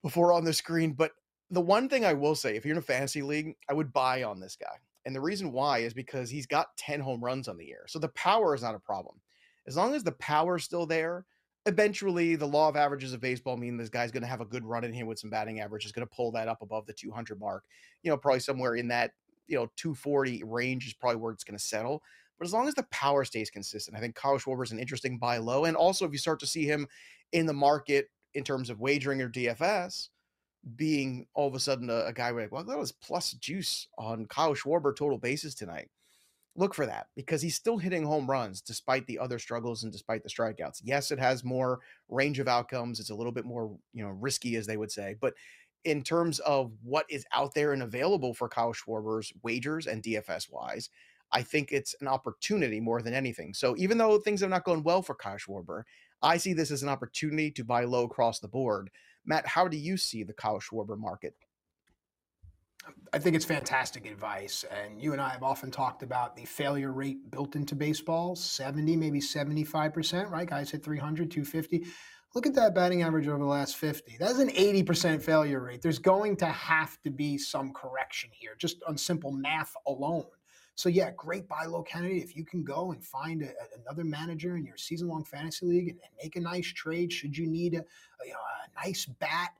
[0.02, 0.92] before on the screen.
[0.92, 1.12] But
[1.50, 4.22] the one thing I will say, if you're in a fantasy league, I would buy
[4.22, 4.76] on this guy.
[5.04, 7.84] And the reason why is because he's got 10 home runs on the year.
[7.88, 9.20] So the power is not a problem.
[9.66, 11.26] As long as the power's still there,
[11.66, 14.64] eventually the law of averages of baseball mean this guy's going to have a good
[14.64, 16.92] run in here with some batting average is going to pull that up above the
[16.92, 17.64] 200 mark.
[18.02, 19.12] You know probably somewhere in that
[19.46, 22.02] you know 240 range is probably where it's going to settle.
[22.38, 25.18] But as long as the power stays consistent i think Kyle Schwarber is an interesting
[25.18, 25.64] buy low.
[25.64, 26.88] And also if you start to see him
[27.32, 30.08] in the market in terms of wagering or dfs
[30.76, 34.26] being all of a sudden a, a guy like well that was plus juice on
[34.26, 35.90] Kyle Schwarber total bases tonight
[36.54, 40.22] look for that because he's still hitting home runs despite the other struggles and despite
[40.22, 40.80] the strikeouts.
[40.84, 43.00] Yes, it has more range of outcomes.
[43.00, 45.34] It's a little bit more, you know, risky as they would say, but
[45.84, 50.50] in terms of what is out there and available for Kyle Schwarber's wagers and DFS
[50.50, 50.90] wise,
[51.32, 53.54] I think it's an opportunity more than anything.
[53.54, 55.82] So even though things have not gone well for Kyle Schwarber,
[56.20, 58.90] I see this as an opportunity to buy low across the board.
[59.24, 61.34] Matt, how do you see the Kyle Schwarber market?
[63.12, 64.64] I think it's fantastic advice.
[64.70, 68.96] And you and I have often talked about the failure rate built into baseball 70,
[68.96, 70.48] maybe 75%, right?
[70.48, 71.86] Guys hit 300, 250.
[72.34, 74.16] Look at that batting average over the last 50.
[74.18, 75.82] That's an 80% failure rate.
[75.82, 80.24] There's going to have to be some correction here, just on simple math alone.
[80.74, 82.22] So, yeah, great buy low candidate.
[82.22, 85.88] If you can go and find a, another manager in your season long fantasy league
[85.88, 89.04] and, and, make a nice trade, should you need a, a, you know, a nice
[89.04, 89.50] bat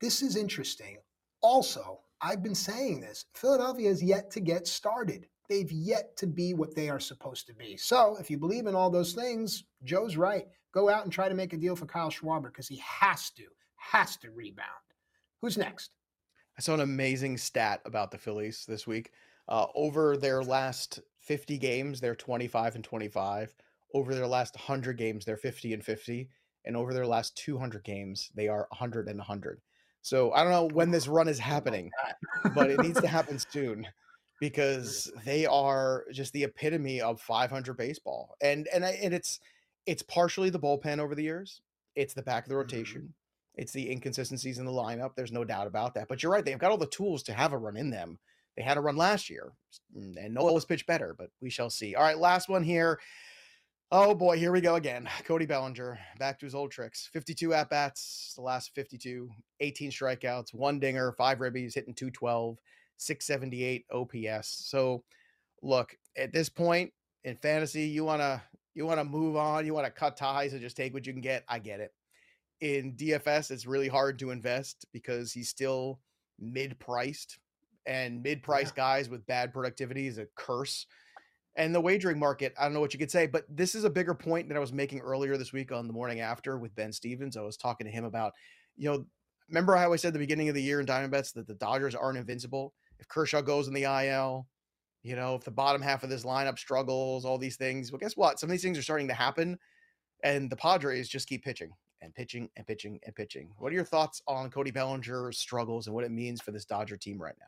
[0.00, 0.96] this is interesting.
[1.42, 5.26] Also, I've been saying this Philadelphia has yet to get started.
[5.48, 7.76] They've yet to be what they are supposed to be.
[7.76, 10.46] So, if you believe in all those things, Joe's right.
[10.72, 13.44] Go out and try to make a deal for Kyle Schwarber because he has to,
[13.76, 14.68] has to rebound.
[15.40, 15.96] Who's next?
[16.56, 19.10] I saw an amazing stat about the Phillies this week.
[19.48, 23.54] Uh, over their last 50 games, they're 25 and 25.
[23.92, 26.28] Over their last 100 games, they're 50 and 50.
[26.64, 29.60] And over their last 200 games, they are 100 and 100.
[30.02, 31.92] So I don't know when this run is happening,
[32.54, 33.86] but it needs to happen soon
[34.40, 38.36] because they are just the epitome of 500 baseball.
[38.40, 39.40] And and I, and it's
[39.86, 41.60] it's partially the bullpen over the years.
[41.94, 42.58] It's the back of the Mm-hmm.
[42.58, 43.14] rotation.
[43.56, 45.14] It's the inconsistencies in the lineup.
[45.16, 46.08] There's no doubt about that.
[46.08, 48.18] But you're right; they've got all the tools to have a run in them.
[48.56, 49.52] They had a run last year,
[49.96, 51.94] mm, and Nola was pitched better, but we shall see.
[51.94, 53.00] All right, last one here.
[53.92, 55.08] Oh boy, here we go again.
[55.24, 57.10] Cody Bellinger back to his old tricks.
[57.12, 59.28] 52 at bats, the last 52,
[59.58, 62.56] 18 strikeouts, one dinger, five ribbies, hitting 212,
[62.98, 64.68] 678 OPS.
[64.68, 65.02] So,
[65.60, 66.92] look, at this point
[67.24, 68.40] in fantasy, you want to
[68.76, 71.12] you want to move on, you want to cut ties and just take what you
[71.12, 71.42] can get.
[71.48, 71.92] I get it.
[72.60, 75.98] In DFS, it's really hard to invest because he's still
[76.38, 77.40] mid-priced
[77.86, 80.86] and mid-priced guys with bad productivity is a curse
[81.56, 83.90] and the wagering market, I don't know what you could say, but this is a
[83.90, 86.92] bigger point that I was making earlier this week on the morning after with Ben
[86.92, 87.36] Stevens.
[87.36, 88.32] I was talking to him about,
[88.76, 89.04] you know,
[89.48, 91.94] remember how I said the beginning of the year in Diamond Bets that the Dodgers
[91.94, 92.72] aren't invincible?
[92.98, 94.46] If Kershaw goes in the IL,
[95.02, 97.90] you know, if the bottom half of this lineup struggles, all these things.
[97.90, 98.38] Well, guess what?
[98.38, 99.58] Some of these things are starting to happen,
[100.22, 101.70] and the Padres just keep pitching
[102.02, 103.50] and pitching and pitching and pitching.
[103.58, 106.96] What are your thoughts on Cody Bellinger's struggles and what it means for this Dodger
[106.96, 107.46] team right now?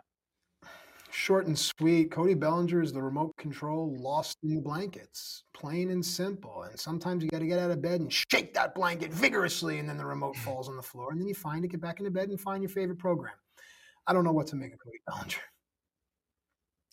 [1.13, 2.11] Short and sweet.
[2.11, 6.63] Cody Bellinger is the remote control lost in the blankets, plain and simple.
[6.63, 9.87] And sometimes you got to get out of bed and shake that blanket vigorously, and
[9.87, 11.13] then the remote falls on the floor.
[11.13, 13.35] And then you find it, get back into bed, and find your favorite program.
[14.07, 15.43] I don't know what to make of Cody Bellinger.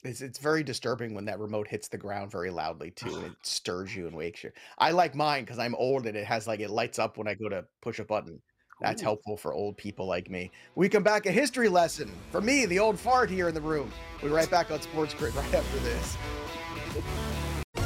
[0.03, 3.33] It's it's very disturbing when that remote hits the ground very loudly too, and it
[3.43, 4.51] stirs you and wakes you.
[4.77, 7.35] I like mine because I'm old and it has like it lights up when I
[7.35, 8.41] go to push a button.
[8.81, 9.05] That's Ooh.
[9.05, 10.51] helpful for old people like me.
[10.75, 13.91] We come back a history lesson for me, the old fart here in the room.
[14.21, 16.17] We'll be right back on Sports Grid right after this.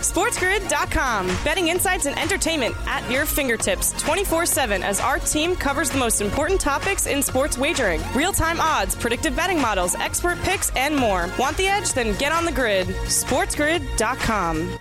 [0.04, 1.28] SportsGrid.com.
[1.46, 6.20] Betting insights and entertainment at your fingertips 24 7 as our team covers the most
[6.20, 11.30] important topics in sports wagering real time odds, predictive betting models, expert picks, and more.
[11.40, 11.94] Want the edge?
[11.94, 12.88] Then get on the grid.
[12.88, 14.78] SportsGrid.com.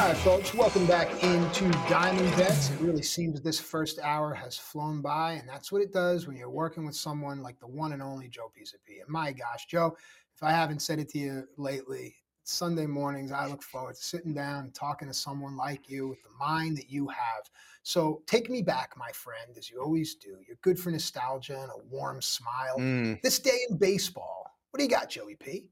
[0.00, 2.70] All right, folks, welcome back into Diamond Bets.
[2.70, 6.38] It really seems this first hour has flown by, and that's what it does when
[6.38, 9.02] you're working with someone like the one and only Joe Pisapia.
[9.02, 9.94] And my gosh, Joe,
[10.34, 14.32] if I haven't said it to you lately, Sunday mornings, I look forward to sitting
[14.32, 17.50] down and talking to someone like you with the mind that you have.
[17.82, 20.38] So take me back, my friend, as you always do.
[20.48, 22.78] You're good for nostalgia and a warm smile.
[22.78, 25.68] Mm, This day in baseball, what do you got, Joey P?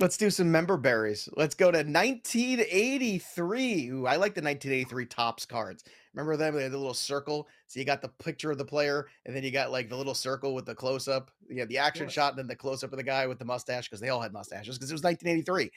[0.00, 1.28] Let's do some member berries.
[1.36, 3.88] Let's go to 1983.
[3.90, 5.84] Ooh, I like the 1983 Topps cards.
[6.14, 6.54] Remember them?
[6.56, 7.46] They had the little circle.
[7.68, 10.14] So you got the picture of the player, and then you got like the little
[10.14, 11.30] circle with the close up.
[11.48, 12.12] You had the action Yes.
[12.12, 14.20] shot, and then the close up of the guy with the mustache because they all
[14.20, 15.70] had mustaches because it was 1983.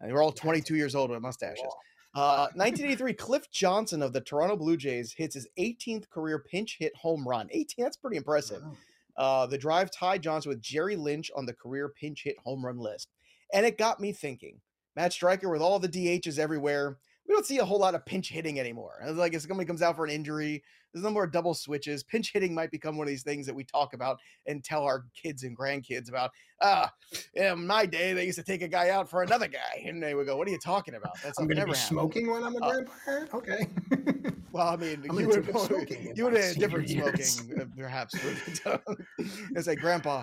[0.00, 1.66] And they were all 22 years old with mustaches.
[2.14, 6.94] Uh, 1983, Cliff Johnson of the Toronto Blue Jays hits his 18th career pinch hit
[6.94, 7.48] home run.
[7.50, 8.62] 18, that's pretty impressive.
[8.62, 8.76] Wow.
[9.16, 12.78] Uh, the drive tied Johnson with Jerry Lynch on the career pinch hit home run
[12.78, 13.08] list.
[13.52, 14.60] And it got me thinking
[14.96, 18.28] Matt Striker, with all the DHs everywhere, we don't see a whole lot of pinch
[18.30, 18.98] hitting anymore.
[19.02, 22.04] It's like if somebody comes out for an injury, there's no more double switches.
[22.04, 25.06] Pinch hitting might become one of these things that we talk about and tell our
[25.20, 26.30] kids and grandkids about.
[26.62, 26.92] Ah,
[27.34, 29.82] in my day, they used to take a guy out for another guy.
[29.86, 31.16] And they would go, What are you talking about?
[31.24, 31.98] That's I'm going to never be happened.
[31.98, 33.34] smoking when I'm a Uh, grandparent?
[33.34, 33.66] Okay.
[34.52, 37.28] Well, I mean, I'm you would, smoking you would have different years.
[37.28, 38.14] smoking, uh, perhaps.
[39.18, 40.22] it's like, Grandpa,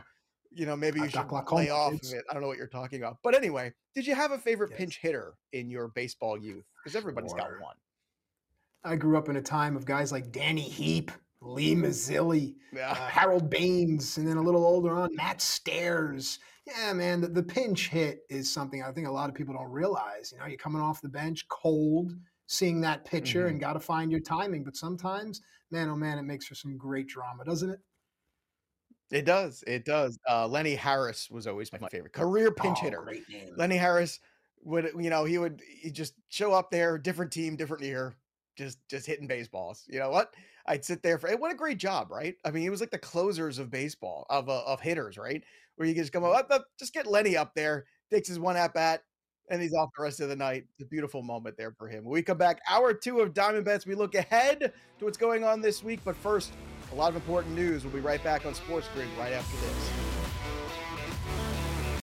[0.51, 2.23] you know, maybe you should got lay off of it.
[2.29, 3.17] I don't know what you're talking about.
[3.23, 4.77] But anyway, did you have a favorite Yes.
[4.79, 6.65] pinch hitter in your baseball youth?
[6.83, 7.75] Because everybody's got one.
[8.83, 13.49] I grew up in a time of guys like Danny Heep, Lee Mazzilli, uh, Harold
[13.49, 16.39] Baines, and then a little older on, Matt Stairs.
[16.67, 19.71] Yeah, man, the, the pinch hit is something I think a lot of people don't
[19.71, 20.31] realize.
[20.31, 22.13] You know, you're coming off the bench cold,
[22.47, 23.51] seeing that pitcher, Mhm.
[23.51, 24.63] and got to find your timing.
[24.63, 25.41] But sometimes,
[25.71, 27.79] man, oh man, it makes for some great drama, doesn't it?
[29.11, 29.63] It does.
[29.67, 30.17] It does.
[30.29, 33.15] Uh, Lenny Harris was always my favorite career pinch oh, hitter.
[33.57, 34.19] Lenny Harris
[34.63, 38.15] would, you know, he would he just show up there, different team, different year,
[38.55, 39.83] just just hitting baseballs.
[39.87, 40.33] You know what?
[40.65, 42.35] I'd sit there for hey, what a great job, right?
[42.45, 45.43] I mean, he was like the closers of baseball of uh, of hitters, right?
[45.75, 48.55] Where you just come up, up, up, just get Lenny up there, takes his one
[48.55, 49.03] at bat,
[49.49, 50.65] and he's off the rest of the night.
[50.73, 52.05] It's a beautiful moment there for him.
[52.05, 54.59] When we come back, hour two of Diamond Bets, we look ahead
[54.99, 56.53] to what's going on this week, but first.
[56.91, 57.83] A lot of important news.
[57.85, 60.00] We'll be right back on Sports Grid right after this.